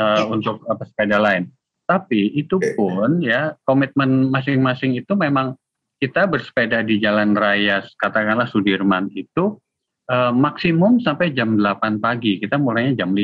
uh, 0.00 0.24
untuk 0.32 0.64
apa 0.64 0.88
sepeda 0.88 1.20
lain. 1.20 1.52
Tapi 1.84 2.32
itu 2.38 2.56
pun 2.78 3.20
ya 3.20 3.52
komitmen 3.68 4.32
masing-masing 4.32 4.96
itu 4.96 5.12
memang 5.12 5.58
kita 6.02 6.26
bersepeda 6.26 6.82
di 6.82 6.98
jalan 6.98 7.38
raya 7.38 7.86
katakanlah 7.94 8.50
Sudirman 8.50 9.06
itu 9.14 9.62
uh, 10.10 10.34
maksimum 10.34 10.98
sampai 10.98 11.30
jam 11.30 11.54
8 11.54 12.02
pagi. 12.02 12.42
Kita 12.42 12.58
mulainya 12.58 13.06
jam 13.06 13.14
5 13.14 13.22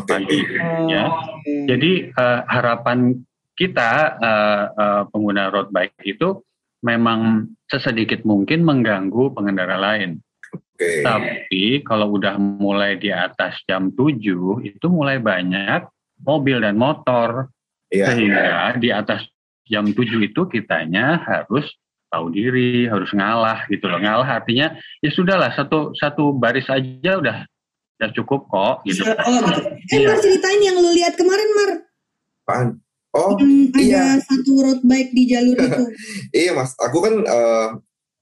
okay. 0.00 0.08
pagi 0.08 0.40
ya. 0.88 1.04
Jadi 1.68 2.08
uh, 2.16 2.48
harapan 2.48 3.20
kita 3.52 4.16
uh, 4.16 4.64
uh, 4.72 5.02
pengguna 5.12 5.52
road 5.52 5.68
bike 5.68 6.00
itu 6.08 6.40
memang 6.80 7.52
sesedikit 7.68 8.24
mungkin 8.24 8.64
mengganggu 8.64 9.36
pengendara 9.36 9.76
lain. 9.76 10.16
Okay. 10.48 11.04
Tapi 11.04 11.64
kalau 11.84 12.16
udah 12.16 12.40
mulai 12.40 12.96
di 12.96 13.12
atas 13.12 13.60
jam 13.68 13.92
7 13.92 14.16
itu 14.64 14.86
mulai 14.88 15.20
banyak 15.20 15.84
mobil 16.24 16.56
dan 16.64 16.80
motor. 16.80 17.52
Yeah. 17.92 18.08
Sehingga 18.08 18.80
di 18.80 18.88
atas 18.88 19.28
jam 19.68 19.92
7 19.92 20.00
itu 20.24 20.48
kitanya 20.48 21.20
harus 21.20 21.68
tahu 22.12 22.28
diri, 22.28 22.84
harus 22.84 23.08
ngalah 23.16 23.64
gitu 23.72 23.88
loh. 23.88 23.96
Ngalah 23.96 24.44
artinya 24.44 24.76
ya 25.00 25.10
sudahlah 25.10 25.50
satu 25.56 25.96
satu 25.96 26.36
baris 26.36 26.68
aja 26.68 27.16
udah 27.16 27.36
udah 27.96 28.10
cukup 28.12 28.50
kok 28.52 28.76
gitu. 28.84 29.08
Oh, 29.08 29.40
gitu. 29.40 29.62
Eh, 29.94 29.98
iya. 30.02 30.12
Mar 30.12 30.18
ceritain 30.20 30.60
yang 30.60 30.76
lu 30.76 30.92
lihat 30.92 31.16
kemarin, 31.16 31.48
Mar. 31.56 31.70
Apaan? 32.42 32.68
Oh, 33.12 33.36
hmm, 33.36 33.70
iya. 33.76 34.18
Ada 34.18 34.24
satu 34.24 34.50
road 34.58 34.80
bike 34.82 35.12
di 35.12 35.22
jalur 35.28 35.56
itu. 35.56 35.84
iya, 36.42 36.50
Mas. 36.56 36.72
Aku 36.80 36.98
kan 36.98 37.14
uh, 37.22 37.68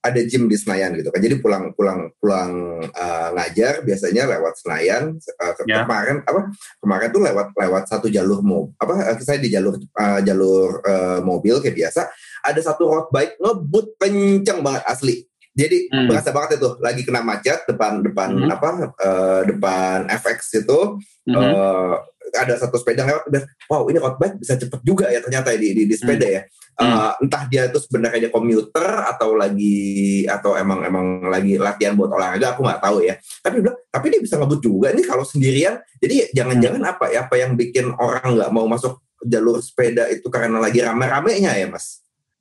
ada 0.00 0.20
gym 0.24 0.48
di 0.48 0.56
Senayan 0.56 0.96
gitu 0.96 1.12
kan. 1.12 1.20
Jadi 1.20 1.38
pulang 1.38 1.72
pulang 1.76 2.08
pulang 2.18 2.82
uh, 2.88 3.28
ngajar 3.36 3.86
biasanya 3.86 4.26
lewat 4.26 4.58
Senayan. 4.60 5.16
Uh, 5.38 5.52
ya. 5.64 5.86
Kemarin 5.86 6.24
apa? 6.24 6.50
Kemarin 6.82 7.08
tuh 7.12 7.22
lewat 7.22 7.46
lewat 7.54 7.84
satu 7.86 8.08
jalur 8.10 8.40
mobil. 8.42 8.74
Apa? 8.82 9.16
Saya 9.22 9.38
di 9.38 9.48
jalur 9.48 9.78
uh, 9.78 10.20
jalur 10.20 10.82
uh, 10.84 11.20
mobil 11.22 11.62
kayak 11.62 11.76
biasa. 11.76 12.10
Ada 12.44 12.72
satu 12.72 12.88
road 12.88 13.08
bike 13.12 13.38
ngebut 13.38 13.86
kenceng 14.00 14.60
banget 14.64 14.84
asli. 14.88 15.24
Jadi 15.50 15.90
hmm. 15.90 16.06
berasa 16.06 16.30
banget 16.30 16.62
itu 16.62 16.68
lagi 16.78 17.02
kena 17.02 17.26
macet 17.26 17.66
depan 17.66 18.00
depan 18.00 18.32
hmm. 18.32 18.54
apa 18.54 18.68
uh, 19.02 19.42
depan 19.44 20.06
FX 20.06 20.62
itu 20.62 20.78
hmm. 21.26 21.34
uh, 21.34 21.98
ada 22.38 22.54
satu 22.54 22.78
sepeda 22.78 23.02
lewat 23.02 23.26
dan 23.26 23.42
wow 23.66 23.82
ini 23.90 23.98
road 23.98 24.14
bike 24.16 24.38
bisa 24.38 24.54
cepet 24.54 24.80
juga 24.86 25.10
ya 25.10 25.18
ternyata 25.18 25.50
di 25.58 25.74
di, 25.74 25.82
di 25.90 25.94
sepeda 25.98 26.22
hmm. 26.22 26.36
ya 26.38 26.42
uh, 26.80 27.12
entah 27.18 27.42
dia 27.50 27.62
itu 27.68 27.78
sebenarnya 27.82 28.28
dia 28.28 28.32
komuter 28.32 28.86
atau 29.10 29.34
lagi 29.34 30.24
atau 30.24 30.56
emang 30.56 30.86
emang 30.86 31.06
lagi 31.28 31.58
latihan 31.60 31.98
buat 31.98 32.14
olahraga 32.14 32.56
aku 32.56 32.64
nggak 32.64 32.82
tahu 32.82 32.98
ya 33.04 33.14
tapi 33.44 33.56
bilang 33.60 33.78
tapi 33.90 34.06
dia 34.08 34.20
bisa 34.22 34.34
ngebut 34.38 34.60
juga 34.62 34.88
nih 34.94 35.04
kalau 35.04 35.24
sendirian 35.26 35.82
jadi 36.00 36.30
jangan-jangan 36.32 36.82
apa 36.86 37.04
ya 37.12 37.26
apa 37.28 37.34
yang 37.36 37.58
bikin 37.58 37.92
orang 37.98 38.38
nggak 38.38 38.50
mau 38.54 38.64
masuk 38.70 39.02
jalur 39.20 39.60
sepeda 39.60 40.08
itu 40.08 40.24
karena 40.32 40.56
lagi 40.56 40.80
rame-ramenya 40.80 41.52
ya 41.58 41.66
mas 41.68 42.00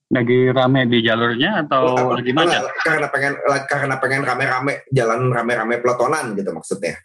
lagi 0.09 0.49
rame 0.49 0.89
di 0.89 1.05
jalurnya 1.05 1.65
atau 1.65 1.93
oh, 1.93 2.17
lagi 2.17 2.33
mana? 2.33 2.65
Karena 2.81 3.07
pengen 3.13 3.33
karena 3.69 3.95
pengen 4.01 4.21
rame-rame 4.25 4.73
jalan 4.89 5.29
rame-rame 5.29 5.77
pelotonan 5.77 6.33
gitu 6.33 6.49
maksudnya. 6.49 6.97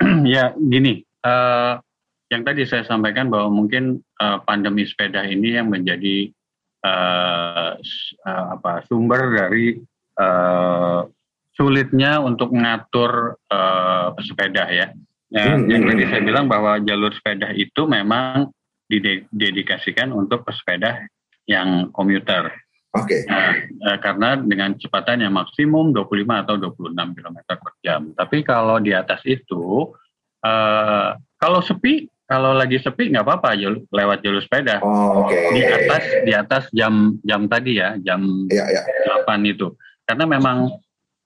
ya 0.34 0.56
gini, 0.56 1.04
uh, 1.22 1.76
yang 2.32 2.42
tadi 2.48 2.64
saya 2.64 2.88
sampaikan 2.88 3.28
bahwa 3.28 3.52
mungkin 3.52 4.00
uh, 4.16 4.40
pandemi 4.48 4.88
sepeda 4.88 5.28
ini 5.28 5.60
yang 5.60 5.68
menjadi 5.68 6.32
uh, 6.80 7.76
uh, 8.24 8.46
apa 8.56 8.88
sumber 8.88 9.36
dari 9.36 9.76
uh, 10.16 11.04
sulitnya 11.52 12.16
untuk 12.24 12.56
mengatur 12.56 13.36
uh, 13.52 14.16
pesepeda 14.16 14.72
ya. 14.72 14.88
Ya, 15.32 15.56
hmm, 15.56 15.68
yang 15.68 15.84
hmm, 15.84 15.90
tadi 15.92 16.02
hmm. 16.04 16.10
saya 16.12 16.22
bilang 16.24 16.46
bahwa 16.48 16.80
jalur 16.80 17.12
sepeda 17.12 17.52
itu 17.56 17.88
memang 17.88 18.52
didedikasikan 18.88 20.12
untuk 20.12 20.44
pesepeda 20.44 21.08
yang 21.46 21.90
komuter. 21.90 22.52
Oke. 22.92 23.24
Okay. 23.24 23.30
Nah, 23.30 23.56
uh, 23.88 23.98
karena 24.04 24.36
dengan 24.36 24.76
kecepatan 24.76 25.24
yang 25.24 25.32
maksimum 25.32 25.96
25 25.96 26.44
atau 26.44 26.54
26 26.60 27.16
km 27.16 27.38
per 27.56 27.72
jam. 27.80 28.00
Tapi 28.12 28.44
kalau 28.44 28.76
di 28.78 28.92
atas 28.92 29.24
itu, 29.24 29.88
uh, 30.44 31.16
kalau 31.40 31.60
sepi 31.64 32.04
kalau 32.28 32.56
lagi 32.56 32.80
sepi 32.80 33.12
nggak 33.12 33.28
apa-apa 33.28 33.56
lewat 33.92 34.24
jalur 34.24 34.40
sepeda. 34.40 34.80
Oh, 34.80 35.24
Oke. 35.24 35.36
Okay. 35.36 35.44
Di 35.52 35.62
atas 35.68 36.02
di 36.24 36.32
atas 36.32 36.64
jam 36.72 37.16
jam 37.24 37.44
tadi 37.48 37.80
ya 37.80 37.96
jam 38.00 38.48
yeah, 38.48 38.68
yeah. 38.68 39.24
8 39.28 39.40
itu. 39.44 39.72
Karena 40.08 40.24
memang 40.24 40.72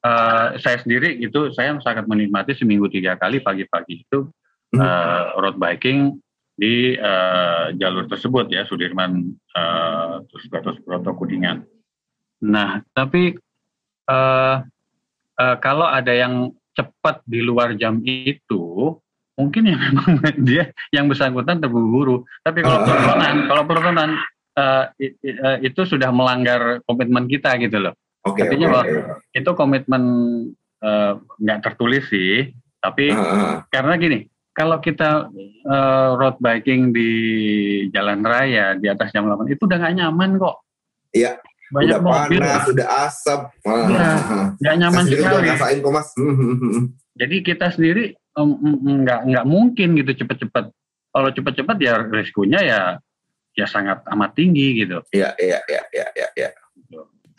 uh, 0.03 0.47
saya 0.59 0.79
sendiri 0.83 1.19
itu 1.19 1.51
saya 1.55 1.79
sangat 1.83 2.07
menikmati 2.07 2.55
seminggu 2.55 2.91
tiga 2.91 3.15
kali 3.19 3.43
pagi-pagi 3.43 4.07
itu 4.07 4.31
hmm. 4.75 4.81
uh, 4.83 5.39
road 5.39 5.59
biking 5.59 6.19
di 6.57 6.97
uh, 6.97 7.71
jalur 7.77 8.09
tersebut 8.09 8.49
ya 8.49 8.65
Sudirman 8.65 9.37
uh, 9.53 10.25
terus 10.33 10.45
Gatot 10.49 10.81
Broto 10.83 11.13
Kuningan. 11.13 11.63
Nah 12.49 12.81
tapi 12.97 13.37
uh, 14.09 14.65
uh, 15.37 15.57
kalau 15.61 15.85
ada 15.85 16.17
yang 16.17 16.57
cepat 16.73 17.21
di 17.29 17.45
luar 17.45 17.77
jam 17.77 18.01
itu 18.05 18.97
mungkin 19.37 19.69
ya 19.69 19.77
memang 19.93 20.21
dia 20.43 20.73
yang 20.91 21.13
bersangkutan 21.13 21.61
terburu-buru. 21.61 22.25
Tapi 22.41 22.65
kalau 22.65 22.81
uh, 22.81 22.85
pelotonan, 22.89 23.37
kalau 23.49 23.63
pelotonan 23.69 24.11
uh, 24.57 24.85
itu 25.61 25.81
sudah 25.85 26.09
melanggar 26.11 26.81
komitmen 26.89 27.29
kita 27.29 27.53
gitu 27.61 27.81
loh. 27.81 27.95
Okay, 28.27 28.49
Artinya 28.49 28.67
okay, 28.67 28.75
bahwa 28.75 28.85
okay. 28.89 29.39
itu 29.39 29.51
komitmen 29.55 30.03
nggak 31.41 31.59
uh, 31.61 31.65
tertulis 31.65 32.05
sih, 32.11 32.51
tapi 32.83 33.13
uh, 33.13 33.21
uh. 33.21 33.57
karena 33.71 33.95
gini, 34.01 34.19
kalau 34.57 34.81
kita 34.81 35.29
uh, 35.69 36.17
road 36.17 36.41
biking 36.41 36.89
di 36.97 37.11
jalan 37.93 38.25
raya 38.25 38.73
di 38.81 38.89
atas 38.89 39.13
jam 39.13 39.29
8 39.29 39.53
itu 39.53 39.69
udah 39.69 39.77
nggak 39.77 39.97
nyaman 40.01 40.41
kok. 40.41 40.57
Iya. 41.13 41.37
Banyak 41.67 41.99
udah 41.99 42.01
mobil. 42.01 42.41
panas, 42.41 42.63
sudah 42.65 42.89
asap. 43.05 43.41
Ya, 43.67 44.11
nggak 44.57 44.77
nyaman 44.81 45.05
sekali. 45.13 45.47
Udah 45.53 45.57
kok 45.61 45.93
mas. 45.93 46.09
Jadi 47.21 47.37
kita 47.45 47.67
sendiri 47.69 48.17
nggak 48.33 49.21
um, 49.21 49.29
nggak 49.29 49.47
mungkin 49.47 49.89
gitu 50.01 50.25
cepet-cepet. 50.25 50.73
Kalau 51.13 51.29
cepet-cepet 51.33 51.77
ya 51.81 51.93
risikonya 52.09 52.61
ya 52.65 52.81
ya 53.57 53.67
sangat 53.69 54.05
amat 54.09 54.33
tinggi 54.37 54.85
gitu. 54.85 55.05
Iya 55.13 55.37
iya 55.37 55.59
iya 55.69 55.83
iya 55.93 56.07
iya. 56.17 56.29
Ya. 56.33 56.51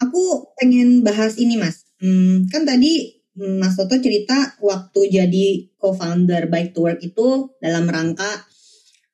Aku 0.06 0.53
pengen 0.62 1.01
bahas 1.01 1.34
ini 1.41 1.58
mas. 1.58 1.82
Hmm, 1.97 2.45
kan 2.53 2.62
tadi 2.62 3.17
Mas 3.38 3.78
Toto 3.78 4.02
cerita 4.02 4.58
waktu 4.58 5.13
jadi 5.13 5.45
co-founder 5.78 6.50
Bike 6.50 6.73
to 6.73 6.89
Work 6.89 7.06
itu 7.06 7.54
dalam 7.62 7.86
rangka 7.86 8.50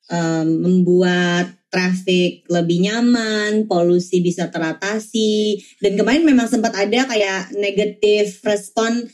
um, 0.07 0.47
membuat 0.63 1.51
traffic 1.73 2.45
lebih 2.53 2.85
nyaman, 2.85 3.65
polusi 3.65 4.21
bisa 4.21 4.47
teratasi. 4.53 5.57
Dan 5.81 5.97
kemarin 5.97 6.23
memang 6.23 6.45
sempat 6.45 6.77
ada 6.77 7.09
kayak 7.09 7.51
negatif 7.57 8.39
respon, 8.45 9.09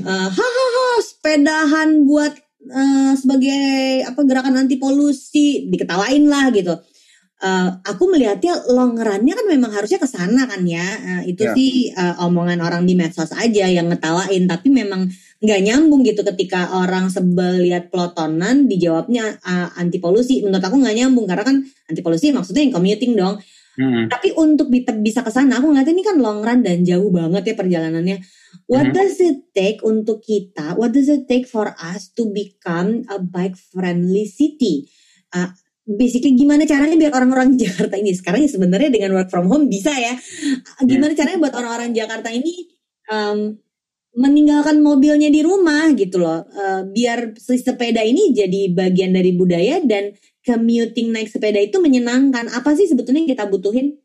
uh, 0.00 0.28
hahaha 0.32 0.88
sepedahan 1.04 2.08
buat 2.08 2.32
uh, 2.72 3.12
sebagai 3.20 4.02
apa 4.08 4.20
gerakan 4.24 4.64
anti 4.64 4.80
polusi, 4.80 5.68
diketawain 5.68 6.24
lah 6.24 6.48
gitu. 6.56 6.72
Uh, 7.40 7.72
aku 7.88 8.12
melihatnya 8.12 8.52
long 8.68 9.00
run-nya 9.00 9.32
kan 9.32 9.48
memang 9.48 9.72
harusnya 9.72 9.96
ke 9.96 10.04
sana 10.04 10.44
kan 10.44 10.60
ya. 10.68 10.84
Uh, 10.84 11.22
itu 11.24 11.48
yeah. 11.48 11.56
sih 11.56 11.72
uh, 11.96 12.20
omongan 12.28 12.60
orang 12.60 12.84
di 12.84 12.92
medsos 12.92 13.32
aja 13.32 13.64
yang 13.64 13.88
ngetawain, 13.88 14.44
tapi 14.44 14.68
memang 14.68 15.08
nggak 15.40 15.60
nyambung 15.64 16.04
gitu 16.04 16.20
ketika 16.20 16.68
orang 16.76 17.08
sebel 17.08 17.64
lihat 17.64 17.88
pelotonan 17.88 18.68
dijawabnya 18.68 19.40
uh, 19.40 19.72
anti 19.80 19.96
polusi 19.96 20.44
menurut 20.44 20.60
aku 20.60 20.76
nggak 20.84 20.96
nyambung 21.00 21.24
karena 21.24 21.44
kan 21.48 21.56
anti 21.88 22.04
polusi 22.04 22.28
maksudnya 22.28 22.68
yang 22.68 22.76
commuting 22.76 23.16
dong 23.16 23.40
hmm. 23.80 24.12
tapi 24.12 24.36
untuk 24.36 24.68
bisa 25.00 25.24
ke 25.24 25.32
sana 25.32 25.56
aku 25.56 25.72
ngeliat 25.72 25.88
ini 25.88 26.04
kan 26.04 26.20
long 26.20 26.44
run 26.44 26.60
dan 26.60 26.84
jauh 26.84 27.08
banget 27.08 27.42
ya 27.48 27.54
perjalanannya 27.56 28.20
what 28.68 28.92
hmm. 28.92 28.94
does 28.94 29.16
it 29.16 29.48
take 29.56 29.80
untuk 29.80 30.20
kita 30.20 30.76
what 30.76 30.92
does 30.92 31.08
it 31.08 31.24
take 31.24 31.48
for 31.48 31.72
us 31.80 32.12
to 32.12 32.28
become 32.36 33.08
a 33.08 33.16
bike 33.16 33.56
friendly 33.56 34.28
city 34.28 34.92
uh, 35.32 35.48
basically 35.98 36.38
gimana 36.38 36.68
caranya 36.68 36.94
biar 36.94 37.12
orang-orang 37.16 37.56
Jakarta 37.58 37.98
ini 37.98 38.14
sekarang 38.14 38.46
ya 38.46 38.50
sebenarnya 38.50 38.90
dengan 38.94 39.10
work 39.18 39.28
from 39.32 39.50
home 39.50 39.66
bisa 39.66 39.90
ya. 39.94 40.14
Gimana 40.86 41.16
caranya 41.18 41.38
buat 41.42 41.54
orang-orang 41.56 41.90
Jakarta 41.96 42.28
ini 42.30 42.70
um, 43.10 43.58
meninggalkan 44.14 44.82
mobilnya 44.82 45.30
di 45.30 45.42
rumah 45.42 45.90
gitu 45.94 46.22
loh. 46.22 46.46
Uh, 46.50 46.86
biar 46.90 47.34
sepeda 47.38 48.02
ini 48.02 48.30
jadi 48.34 48.70
bagian 48.70 49.14
dari 49.14 49.34
budaya 49.34 49.82
dan 49.82 50.14
commuting 50.46 51.10
naik 51.10 51.30
sepeda 51.30 51.58
itu 51.58 51.82
menyenangkan. 51.82 52.46
Apa 52.50 52.74
sih 52.78 52.86
sebetulnya 52.86 53.26
yang 53.26 53.32
kita 53.34 53.46
butuhin? 53.50 53.98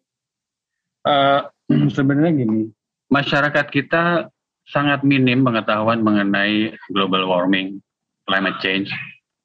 Uh, 1.05 1.45
sebenarnya 1.97 2.33
gini 2.45 2.73
masyarakat 3.09 3.65
kita 3.69 4.33
sangat 4.65 5.05
minim 5.05 5.45
pengetahuan 5.45 6.01
mengenai 6.01 6.73
global 6.89 7.29
warming 7.29 7.77
climate 8.25 8.57
change 8.65 8.89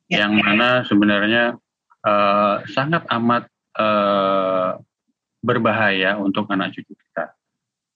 ya. 0.08 0.24
yang 0.24 0.40
mana 0.40 0.80
sebenarnya 0.88 1.59
uh, 2.04 2.64
sangat 2.70 3.04
amat 3.08 3.48
uh, 3.76 4.76
berbahaya 5.40 6.20
untuk 6.20 6.48
anak 6.52 6.76
cucu 6.76 6.92
kita 6.92 7.32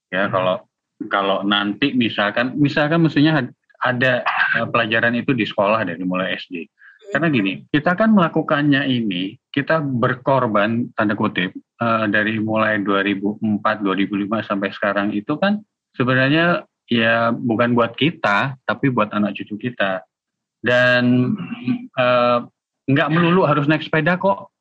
ya 0.09 0.29
kalau 0.33 0.65
kalau 1.11 1.43
nanti 1.43 1.93
misalkan 1.93 2.55
misalkan 2.57 3.05
mestinya 3.05 3.45
ada 3.85 4.25
uh, 4.25 4.67
pelajaran 4.73 5.13
itu 5.19 5.37
di 5.37 5.45
sekolah 5.45 5.85
dari 5.85 6.01
mulai 6.03 6.41
SD. 6.41 6.65
Karena 7.13 7.29
gini, 7.31 7.63
kita 7.69 7.95
kan 7.95 8.11
melakukannya 8.11 8.89
ini, 8.89 9.37
kita 9.53 9.79
berkorban 9.79 10.91
tanda 10.97 11.15
kutip 11.15 11.53
uh, 11.79 12.09
dari 12.09 12.41
mulai 12.41 12.81
2004, 12.81 13.39
2005 13.61 14.49
sampai 14.49 14.69
sekarang 14.73 15.09
itu 15.15 15.37
kan 15.39 15.63
sebenarnya 15.95 16.65
ya 16.89 17.31
bukan 17.31 17.77
buat 17.77 17.95
kita, 17.95 18.59
tapi 18.65 18.89
buat 18.91 19.13
anak 19.13 19.37
cucu 19.37 19.69
kita. 19.69 20.03
Dan 20.65 21.37
uh, 21.95 22.49
nggak 22.89 23.11
melulu 23.13 23.49
harus 23.49 23.65
naik 23.65 23.85
sepeda 23.85 24.21
kok. 24.21 24.53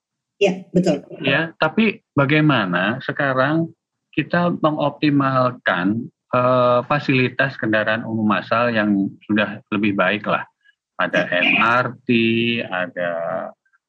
Iya, 0.42 0.68
betul. 0.76 1.04
Ya, 1.24 1.56
tapi 1.62 2.04
bagaimana 2.18 3.00
sekarang 3.06 3.72
kita 4.12 4.54
mengoptimalkan 4.60 6.10
uh, 6.34 6.82
fasilitas 6.86 7.56
kendaraan 7.56 8.04
umum 8.04 8.28
massal 8.28 8.74
yang 8.74 9.10
sudah 9.30 9.62
lebih 9.72 9.96
baik 9.96 10.26
lah. 10.28 10.44
Ada 11.00 11.26
MRT, 11.26 12.10
ada 12.70 13.12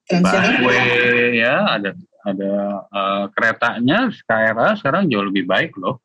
busway, 0.08 1.40
ya, 1.40 1.76
ada 1.76 1.90
ada 2.24 2.52
uh, 2.88 3.24
keretanya 3.36 4.08
KRA 4.24 4.76
sekarang 4.80 5.12
jauh 5.12 5.28
lebih 5.28 5.44
baik 5.44 5.76
loh. 5.76 6.00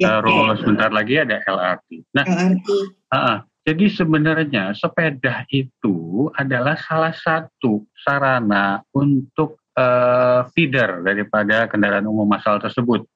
Ya, 0.00 0.18
Terus 0.18 0.58
ya. 0.58 0.60
sebentar 0.64 0.90
lagi 0.90 1.14
ada 1.22 1.38
LRT. 1.46 1.88
Nah, 2.10 2.24
LRT. 2.26 2.68
Uh, 3.12 3.38
jadi 3.62 3.86
sebenarnya 3.94 4.74
sepeda 4.74 5.46
itu 5.46 6.26
adalah 6.34 6.74
salah 6.74 7.14
satu 7.14 7.86
sarana 7.94 8.82
untuk 8.90 9.62
uh, 9.78 10.50
feeder 10.50 10.98
daripada 11.06 11.70
kendaraan 11.70 12.10
umum 12.10 12.26
massal 12.26 12.58
tersebut. 12.58 13.06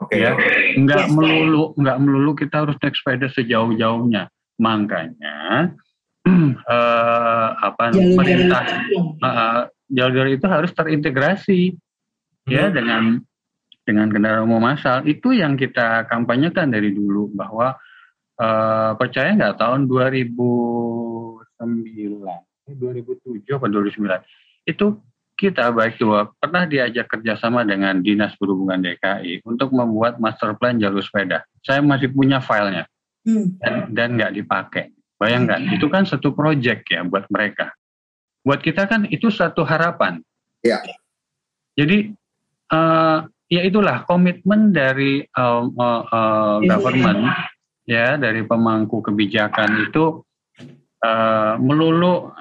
Oke. 0.00 0.16
Okay. 0.16 0.24
Ya, 0.24 0.32
nggak 0.80 1.04
yes, 1.04 1.12
melulu 1.12 1.76
nggak 1.76 1.98
melulu 2.00 2.32
kita 2.32 2.64
harus 2.64 2.76
naik 2.80 2.96
sepeda 2.96 3.28
sejauh-jauhnya. 3.28 4.32
Makanya 4.56 5.36
uh, 6.64 7.48
apa 7.68 7.92
jalur 7.92 8.16
pemerintah 8.16 8.64
uh, 9.20 9.60
jalur 9.92 10.26
itu 10.32 10.46
harus 10.48 10.72
terintegrasi 10.72 11.76
ya, 12.48 12.48
hmm. 12.48 12.52
ya 12.56 12.64
dengan 12.72 13.02
dengan 13.84 14.08
kendaraan 14.08 14.48
umum 14.48 14.64
massal 14.64 15.04
itu 15.04 15.36
yang 15.36 15.60
kita 15.60 16.08
kampanyekan 16.08 16.72
dari 16.72 16.88
dulu 16.96 17.28
bahwa 17.36 17.76
uh, 18.38 18.94
percaya 18.98 19.34
nggak 19.34 19.58
tahun 19.60 19.86
2009 19.86 21.64
2007 22.64 23.44
atau 23.44 23.68
2009 23.68 24.24
itu 24.64 24.86
kita 25.34 25.74
baik 25.74 25.98
dua 25.98 26.30
pernah 26.38 26.62
diajak 26.64 27.10
kerjasama 27.10 27.66
dengan 27.66 27.98
Dinas 27.98 28.38
Perhubungan 28.38 28.78
DKI 28.78 29.42
untuk 29.42 29.74
membuat 29.74 30.22
master 30.22 30.54
plan 30.54 30.78
jalur 30.78 31.02
sepeda. 31.02 31.42
Saya 31.66 31.82
masih 31.82 32.14
punya 32.14 32.38
filenya 32.38 32.86
hmm. 33.26 33.58
dan 33.90 34.14
nggak 34.14 34.30
dipakai. 34.30 34.94
Bayangkan, 35.18 35.66
hmm. 35.66 35.74
itu 35.74 35.86
kan 35.90 36.06
satu 36.06 36.30
proyek 36.34 36.86
ya 36.86 37.02
buat 37.02 37.26
mereka. 37.34 37.74
Buat 38.46 38.62
kita 38.62 38.86
kan 38.86 39.10
itu 39.10 39.26
satu 39.26 39.66
harapan. 39.66 40.22
Ya. 40.62 40.78
Jadi 41.74 42.14
uh, 42.70 43.26
ya 43.50 43.60
itulah 43.66 44.06
komitmen 44.06 44.70
dari 44.70 45.26
uh, 45.34 45.66
uh, 45.66 46.02
uh, 46.06 46.56
government 46.62 47.26
ya 47.84 48.16
dari 48.16 48.44
pemangku 48.44 49.04
kebijakan 49.04 49.88
itu 49.88 50.24
uh, 51.04 51.54
melulu 51.60 52.32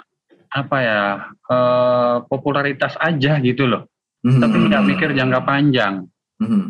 apa 0.53 0.77
ya 0.79 1.01
uh, 1.49 2.15
popularitas 2.29 2.95
aja 3.01 3.41
gitu 3.41 3.67
loh 3.67 3.89
mm-hmm. 4.23 4.41
tapi 4.41 4.55
nggak 4.69 4.85
mikir 4.87 5.09
jangka 5.11 5.41
panjang 5.43 6.05
mm-hmm. 6.39 6.63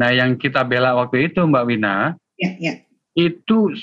nah 0.00 0.10
yang 0.10 0.34
kita 0.40 0.66
bela 0.66 0.96
waktu 0.98 1.30
itu 1.30 1.44
mbak 1.46 1.66
Wina 1.68 2.16
yeah, 2.40 2.54
yeah. 2.58 2.76
itu 3.14 3.76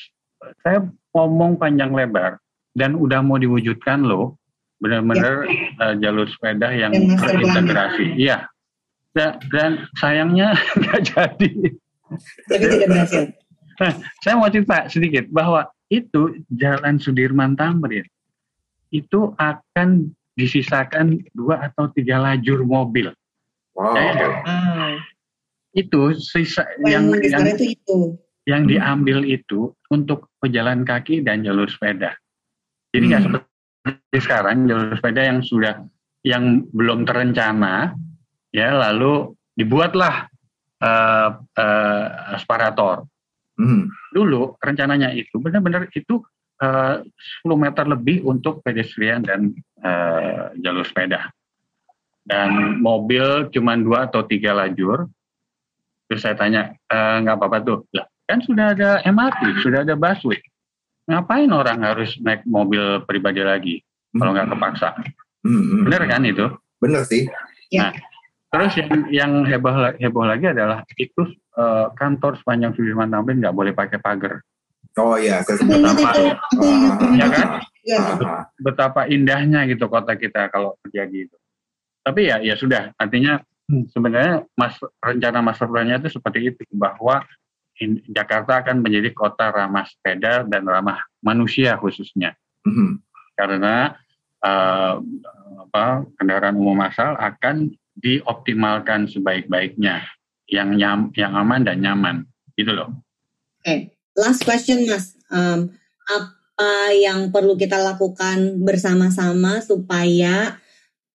saya 0.66 0.84
ngomong 1.14 1.56
panjang 1.56 1.94
lebar 1.94 2.42
dan 2.74 2.98
udah 2.98 3.22
mau 3.22 3.38
diwujudkan 3.38 4.04
loh 4.04 4.36
benar-benar 4.82 5.48
yeah. 5.48 5.80
uh, 5.80 5.96
jalur 6.02 6.28
sepeda 6.28 6.74
yang 6.74 6.92
terintegrasi 6.92 8.20
iya 8.20 8.50
dan, 9.14 9.38
dan 9.54 9.72
sayangnya 10.02 10.58
nggak 10.82 11.02
jadi 11.14 11.52
tapi 12.50 12.66
tidak 12.68 12.88
berhasil 12.90 13.24
nah, 13.80 13.94
saya 14.22 14.34
mau 14.38 14.50
cerita 14.50 14.90
sedikit 14.92 15.26
bahwa 15.30 15.70
itu 15.94 16.42
Jalan 16.50 16.98
Sudirman 16.98 17.54
Tamrin 17.54 18.06
itu 18.94 19.34
akan 19.38 20.14
disisakan 20.38 21.22
dua 21.34 21.70
atau 21.70 21.90
tiga 21.94 22.22
lajur 22.22 22.66
mobil. 22.66 23.14
Wow. 23.74 23.98
Ya, 23.98 24.30
hmm. 24.46 24.94
Itu 25.74 26.14
sisa 26.18 26.66
yang 26.86 27.10
yang, 27.22 27.46
itu 27.50 27.74
itu. 27.74 27.98
yang 28.46 28.70
diambil 28.70 29.26
itu 29.26 29.74
untuk 29.90 30.30
pejalan 30.38 30.86
kaki 30.86 31.26
dan 31.26 31.42
jalur 31.42 31.66
sepeda. 31.66 32.14
Jadi 32.94 33.04
nggak 33.10 33.22
hmm. 33.26 33.34
seperti 33.34 34.18
sekarang 34.22 34.70
jalur 34.70 34.94
sepeda 34.94 35.22
yang 35.26 35.40
sudah 35.42 35.74
yang 36.22 36.70
belum 36.70 37.10
terencana, 37.10 37.98
ya 38.54 38.72
lalu 38.78 39.34
dibuatlah 39.58 40.30
uh, 40.82 41.30
uh, 41.42 42.06
asparator. 42.38 43.10
Hmm. 43.60 43.90
Dulu 44.14 44.58
rencananya 44.58 45.14
itu 45.14 45.38
benar-benar 45.38 45.90
itu 45.94 46.22
10 46.64 46.64
eh, 46.64 47.58
meter 47.60 47.86
lebih 47.86 48.24
untuk 48.24 48.64
pedestrian 48.64 49.20
dan 49.20 49.52
uh, 49.84 50.54
jalur 50.62 50.86
sepeda. 50.88 51.30
dan 52.24 52.80
mobil 52.80 53.52
cuma 53.52 53.76
dua 53.76 54.08
atau 54.08 54.24
tiga 54.24 54.56
lajur. 54.56 55.12
Terus 56.08 56.24
saya 56.24 56.40
tanya, 56.40 56.72
e, 56.88 56.98
nggak 57.20 57.36
apa-apa 57.36 57.60
tuh, 57.68 57.84
lah 57.92 58.08
kan 58.28 58.40
sudah 58.40 58.72
ada 58.74 59.04
MRT, 59.04 59.60
sudah 59.60 59.84
ada 59.84 59.96
busway. 60.00 60.40
Ngapain 61.12 61.52
orang 61.52 61.84
harus 61.84 62.16
naik 62.24 62.48
mobil 62.48 63.04
pribadi 63.04 63.44
lagi 63.44 63.76
kalau 64.16 64.32
nggak 64.32 64.56
kepaksa? 64.56 64.96
Hmm, 65.44 65.84
Bener 65.84 66.02
kan 66.08 66.24
itu? 66.24 66.48
Bener 66.80 67.04
sih. 67.04 67.28
Nah, 67.76 67.92
terus 68.54 68.74
yang 68.78 69.02
yang 69.10 69.32
heboh 69.50 69.98
heboh 69.98 70.26
lagi 70.30 70.54
adalah 70.54 70.86
itu 70.94 71.26
uh, 71.58 71.90
kantor 71.98 72.38
sepanjang 72.38 72.78
Sudirman 72.78 73.10
Tamrin 73.10 73.42
nggak 73.42 73.58
boleh 73.58 73.74
pakai 73.74 73.98
pagar. 73.98 74.46
Oh 74.94 75.18
iya, 75.18 75.42
Betapa, 75.42 76.38
ya 77.18 77.26
kan? 77.34 77.48
Betapa 78.62 79.02
indahnya 79.10 79.66
gitu 79.66 79.90
kota 79.90 80.14
kita 80.14 80.54
kalau 80.54 80.78
terjadi 80.86 81.26
itu. 81.26 81.38
Tapi 82.06 82.30
ya 82.30 82.38
ya 82.46 82.54
sudah, 82.54 82.94
artinya 83.02 83.42
hmm, 83.74 83.90
sebenarnya 83.90 84.46
mas 84.54 84.78
rencana 85.02 85.42
master 85.42 85.66
plan-nya 85.66 85.98
itu 85.98 86.14
seperti 86.14 86.54
itu 86.54 86.62
bahwa 86.78 87.26
in- 87.82 88.06
Jakarta 88.06 88.62
akan 88.62 88.86
menjadi 88.86 89.10
kota 89.18 89.50
ramah 89.50 89.90
sepeda 89.90 90.46
dan 90.46 90.62
ramah 90.70 91.02
manusia 91.26 91.74
khususnya. 91.82 92.38
mhm. 92.64 93.02
karena 93.34 93.98
uh, 94.46 95.02
apa 95.68 96.06
kendaraan 96.22 96.54
umum 96.54 96.78
massal 96.78 97.18
akan 97.18 97.74
dioptimalkan 97.98 99.06
sebaik-baiknya 99.06 100.06
yang 100.50 100.76
nyam, 100.76 101.10
yang 101.18 101.34
aman 101.34 101.66
dan 101.66 101.82
nyaman 101.82 102.16
gitu 102.58 102.74
loh. 102.74 102.90
Oke, 103.64 103.96
last 104.18 104.44
question 104.44 104.86
Mas. 104.86 105.18
Um, 105.34 105.74
apa 106.04 106.94
yang 106.94 107.34
perlu 107.34 107.58
kita 107.58 107.80
lakukan 107.82 108.62
bersama-sama 108.62 109.64
supaya 109.64 110.62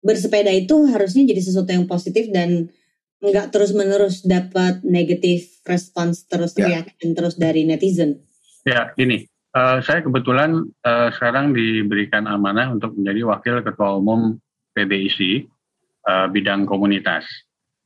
bersepeda 0.02 0.50
itu 0.54 0.88
harusnya 0.90 1.28
jadi 1.28 1.42
sesuatu 1.44 1.70
yang 1.74 1.86
positif 1.86 2.32
dan 2.32 2.72
nggak 3.18 3.50
terus-menerus 3.50 4.22
dapat 4.24 4.86
negatif 4.86 5.60
respons 5.66 6.30
terus 6.30 6.54
Ya. 6.54 6.82
reaction 6.82 7.18
terus 7.18 7.36
dari 7.36 7.66
netizen? 7.66 8.22
Ya 8.64 8.94
ini 8.96 9.26
uh, 9.58 9.82
saya 9.82 10.06
kebetulan 10.06 10.70
uh, 10.86 11.10
sekarang 11.12 11.52
diberikan 11.52 12.30
amanah 12.30 12.70
untuk 12.72 12.94
menjadi 12.94 13.26
wakil 13.26 13.56
ketua 13.66 13.98
umum 13.98 14.38
PBIC 14.78 15.50
uh, 16.08 16.26
bidang 16.32 16.64
komunitas. 16.64 17.28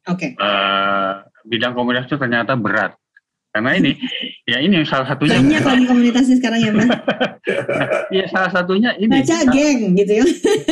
Oke. 0.06 0.38
Uh, 0.38 1.26
bidang 1.46 1.74
komunitas 1.74 2.06
itu 2.10 2.18
ternyata 2.22 2.54
berat 2.54 2.94
karena 3.52 3.72
ini 3.78 3.92
ya 4.52 4.58
ini 4.64 4.82
salah 4.88 5.12
satunya 5.12 5.38
Banyak 5.44 5.64
lagi 5.68 5.86
komunitasnya 5.86 6.36
sekarang 6.40 6.60
ya 6.64 6.72
Mas. 6.72 6.90
ya 8.18 8.26
salah 8.32 8.52
satunya 8.52 8.96
ini 8.96 9.12
Baca 9.22 9.38
geng 9.52 9.80
gitu 10.00 10.12
ya. 10.24 10.26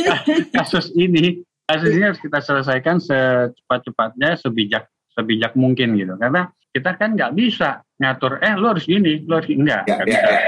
kasus 0.56 0.88
ini 0.96 1.44
kasus 1.68 1.90
ini 1.92 2.02
harus 2.08 2.20
kita 2.20 2.40
selesaikan 2.40 2.96
secepat-cepatnya 2.98 4.40
sebijak 4.40 4.88
sebijak 5.12 5.52
mungkin 5.54 5.94
gitu 6.00 6.16
karena 6.16 6.48
kita 6.72 6.96
kan 6.96 7.14
nggak 7.18 7.34
bisa 7.36 7.84
ngatur 8.00 8.40
eh 8.40 8.54
lu 8.56 8.72
harus 8.72 8.86
gini 8.88 9.20
lu 9.28 9.36
harus 9.36 9.46
gini. 9.50 9.66
enggak 9.66 9.82
Ya, 9.84 9.94
nggak 9.94 10.06
ya, 10.06 10.10
bisa. 10.10 10.28
ya. 10.30 10.38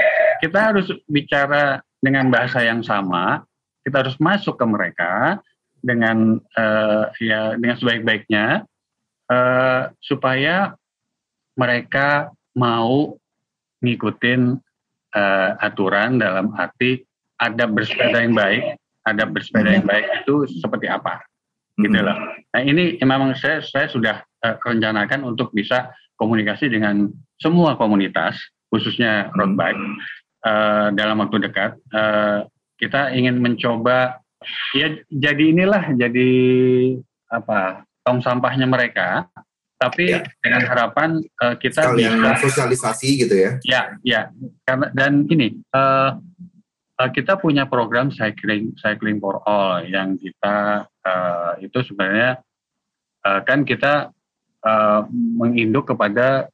kita 0.41 0.59
harus 0.73 0.87
bicara 1.05 1.63
dengan 2.01 2.25
bahasa 2.33 2.59
yang 2.65 2.81
sama 2.81 3.45
kita 3.85 4.01
harus 4.01 4.17
masuk 4.17 4.57
ke 4.57 4.65
mereka 4.65 5.37
dengan 5.83 6.39
eh, 6.39 7.05
ya 7.19 7.59
dengan 7.59 7.75
sebaik-baiknya 7.75 8.63
eh, 9.27 9.81
supaya 9.99 10.71
mereka 11.59 12.31
mau 12.55 13.19
ngikutin 13.83 14.41
eh, 15.13 15.51
aturan 15.59 16.17
dalam 16.17 16.55
arti 16.55 17.03
ada 17.35 17.67
bersepeda 17.67 18.23
yang 18.23 18.33
baik 18.33 18.79
ada 19.03 19.27
bersepeda 19.27 19.69
yang 19.75 19.85
baik 19.85 20.23
itu 20.23 20.47
seperti 20.63 20.87
apa 20.87 21.19
gitu 21.75 21.99
loh. 21.99 22.17
Nah 22.53 22.61
ini 22.61 23.01
memang 23.01 23.35
saya 23.35 23.59
saya 23.65 23.91
sudah 23.91 24.23
eh, 24.45 24.55
rencanakan 24.61 25.27
untuk 25.27 25.51
bisa 25.51 25.91
komunikasi 26.15 26.71
dengan 26.71 27.11
semua 27.41 27.75
komunitas 27.75 28.39
khususnya 28.71 29.33
road 29.35 29.59
bike 29.59 29.81
eh, 30.47 30.87
dalam 30.95 31.19
waktu 31.19 31.43
dekat. 31.43 31.75
Eh, 31.91 32.39
kita 32.79 33.15
ingin 33.15 33.39
mencoba 33.39 34.22
ya 34.73 34.87
jadi 35.07 35.43
inilah 35.49 35.93
jadi 35.93 36.29
apa 37.29 37.83
tong 38.01 38.19
sampahnya 38.19 38.65
mereka, 38.65 39.25
tapi 39.75 40.11
Ya. 40.11 40.21
dengan 40.39 40.63
harapan 40.63 41.09
eh, 41.19 41.55
kita 41.57 41.87
Sekalian 41.91 42.19
bisa 42.19 42.31
sosialisasi 42.39 43.07
gitu 43.19 43.35
ya. 43.35 43.51
Ya, 43.63 43.81
ya. 44.03 44.21
Karena 44.63 44.91
dan 44.91 45.23
ini 45.27 45.55
eh, 45.55 46.11
eh, 46.99 47.09
kita 47.11 47.35
punya 47.37 47.65
program 47.65 48.11
cycling 48.11 48.75
cycling 48.77 49.17
for 49.17 49.39
all 49.43 49.81
yang 49.81 50.15
kita 50.15 50.83
eh, 51.03 51.51
itu 51.63 51.79
sebenarnya 51.83 52.43
eh, 53.23 53.39
kan 53.43 53.63
kita 53.63 54.11
eh, 54.61 55.01
menginduk 55.11 55.87
kepada 55.89 56.47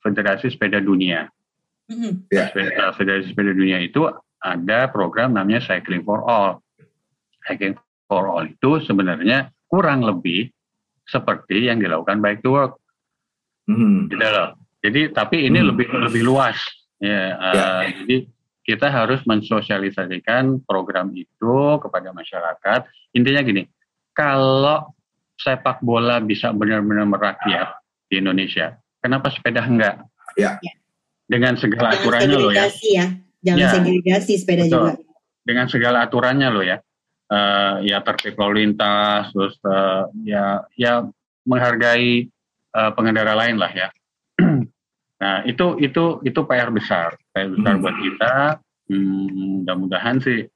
Federasi 0.00 0.48
Sepeda 0.48 0.80
Dunia. 0.80 1.28
Mhm. 1.88 2.28
Ya. 2.32 2.48
Sepeda- 2.48 2.92
Federasi 2.96 3.32
Sepeda 3.32 3.52
Dunia 3.52 3.80
itu 3.80 4.04
ada 4.40 4.88
program 4.88 5.36
namanya 5.36 5.60
Cycling 5.60 6.00
for 6.00 6.24
All. 6.24 6.64
Cycling 7.44 7.76
for 8.04 8.26
All 8.26 8.46
itu 8.46 8.82
sebenarnya 8.84 9.48
kurang 9.66 10.02
lebih 10.02 10.50
seperti 11.06 11.66
yang 11.66 11.78
dilakukan 11.78 12.18
Bike 12.18 12.42
to 12.42 12.50
Work 12.52 12.78
Mhm. 13.66 14.10
gitu 14.10 14.26
loh. 14.26 14.48
Jadi 14.80 15.12
tapi 15.12 15.46
ini 15.46 15.60
Hmm. 15.60 15.68
lebih 15.74 15.86
lebih 15.92 16.22
luas 16.24 16.56
ya. 16.98 17.36
Ya. 17.52 17.68
Jadi 18.02 18.26
kita 18.60 18.86
harus 18.88 19.20
mensosialisasikan 19.24 20.62
program 20.64 21.10
itu 21.14 21.56
kepada 21.80 22.10
masyarakat. 22.10 22.86
Intinya 23.12 23.42
gini, 23.42 23.62
kalau 24.12 24.94
sepak 25.36 25.80
bola 25.80 26.20
bisa 26.20 26.52
benar-benar 26.52 27.08
merakyat 27.08 27.80
di 28.06 28.20
Indonesia, 28.20 28.76
kenapa 29.00 29.32
sepeda 29.32 29.64
enggak? 29.64 30.04
Ya. 30.36 30.56
Dengan 31.26 31.54
segala 31.56 31.94
Jangan 31.94 32.02
aturannya 32.04 32.36
loh 32.38 32.52
ya. 32.52 32.66
ya. 32.84 33.06
Jangan 33.40 33.60
Ya. 33.60 33.70
segregasi 33.72 34.32
sepeda 34.36 34.64
Betul. 34.66 34.72
juga. 34.76 34.92
Dengan 35.40 35.66
segala 35.66 35.98
aturannya 36.04 36.48
loh 36.52 36.64
ya. 36.64 36.76
Eh, 37.30 37.74
ya 37.86 38.02
tertib 38.02 38.34
lalu 38.34 38.66
lintas, 38.66 39.30
terus 39.30 39.54
eh, 39.62 40.02
ya 40.26 40.66
ya 40.74 41.06
menghargai 41.46 42.26
eh, 42.70 42.90
pengendara 42.98 43.38
lain 43.38 43.54
lah 43.54 43.70
ya. 43.70 43.88
nah 45.22 45.46
itu 45.46 45.78
itu 45.78 46.18
itu 46.26 46.40
PR 46.42 46.74
besar, 46.74 47.14
PR 47.30 47.46
besar 47.48 47.78
Hmm. 47.78 47.82
buat 47.86 47.96
kita. 47.96 48.34
Hmm, 48.90 49.62
mudah-mudahan 49.62 50.18
sih 50.18 50.50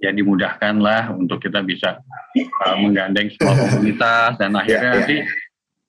ya 0.00 0.08
dimudahkan 0.10 0.80
lah 0.80 1.12
untuk 1.12 1.36
kita 1.38 1.60
bisa 1.60 2.00
eh, 2.40 2.76
menggandeng 2.80 3.28
semua 3.36 3.52
komunitas 3.54 4.40
dan 4.40 4.56
akhirnya 4.56 4.80
Ya, 4.80 4.88
ya. 4.88 4.96
nanti 4.96 5.16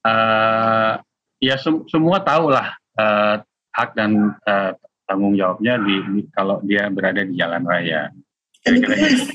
eh, 0.03 0.91
ya 1.39 1.55
sem- 1.55 1.87
semua 1.87 2.19
tahu 2.19 2.51
lah 2.51 2.75
eh, 2.99 3.35
hak 3.71 3.95
dan 3.95 4.35
eh, 4.43 4.75
tanggung 5.07 5.39
jawabnya 5.39 5.79
di, 5.79 5.95
di- 6.11 6.27
kalau 6.35 6.59
dia 6.59 6.91
berada 6.91 7.23
di 7.23 7.39
jalan 7.39 7.63
raya. 7.63 8.11
Kira-kira 8.59 8.95
gitu. 8.99 9.31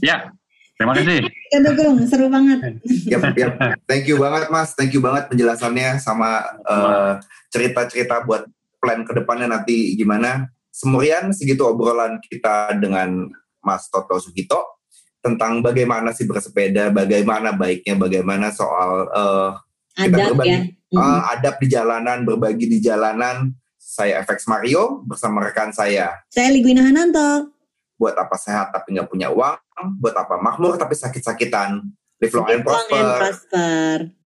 Ya, 0.00 0.32
terima 0.74 0.92
kasih. 0.92 1.24
Kita 1.24 1.58
dukung, 1.62 1.96
seru 2.04 2.26
banget. 2.28 2.80
Yap, 3.06 3.32
yap. 3.34 3.52
Thank 3.84 4.08
you 4.08 4.16
banget 4.16 4.48
Mas, 4.48 4.72
thank 4.72 4.92
you 4.92 5.00
banget 5.00 5.28
penjelasannya 5.28 5.96
sama 5.98 6.44
eh, 6.64 7.12
cerita-cerita 7.48 8.24
buat 8.24 8.44
plan 8.76 9.02
ke 9.02 9.12
depannya 9.14 9.48
nanti 9.50 9.94
gimana. 9.94 10.48
Semurian 10.68 11.32
segitu 11.32 11.64
obrolan 11.64 12.20
kita 12.20 12.76
dengan 12.76 13.32
Mas 13.60 13.88
Toto 13.88 14.20
Sugito 14.20 14.76
tentang 15.18 15.58
bagaimana 15.58 16.12
sih 16.12 16.22
bersepeda, 16.22 16.92
bagaimana 16.92 17.50
baiknya, 17.50 17.96
bagaimana 17.96 18.52
soal 18.52 19.08
eh, 19.10 19.50
Kita 19.96 20.12
Adab 20.12 20.28
berbagi. 20.36 20.50
ya. 20.52 20.60
Mhm. 20.86 21.00
eh, 21.00 21.22
adab 21.32 21.54
di 21.58 21.66
jalanan, 21.66 22.18
berbagi 22.22 22.66
di 22.68 22.78
jalanan. 22.78 23.50
Saya 23.76 24.20
FX 24.20 24.44
Mario 24.46 25.00
bersama 25.08 25.40
rekan 25.40 25.72
saya. 25.72 26.20
Saya 26.28 26.52
Ligwina 26.52 26.84
Hananto. 26.84 27.48
Buat 27.96 28.18
apa 28.20 28.36
sehat 28.36 28.68
tapi 28.70 28.92
nggak 28.92 29.08
punya 29.08 29.32
uang, 29.32 29.56
buat 30.00 30.16
apa 30.16 30.40
makmur 30.40 30.80
tapi 30.80 30.96
sakit-sakitan. 30.96 31.84
Live 32.16 32.32
long 32.32 32.48
and 32.48 32.64
prosper. 32.64 34.16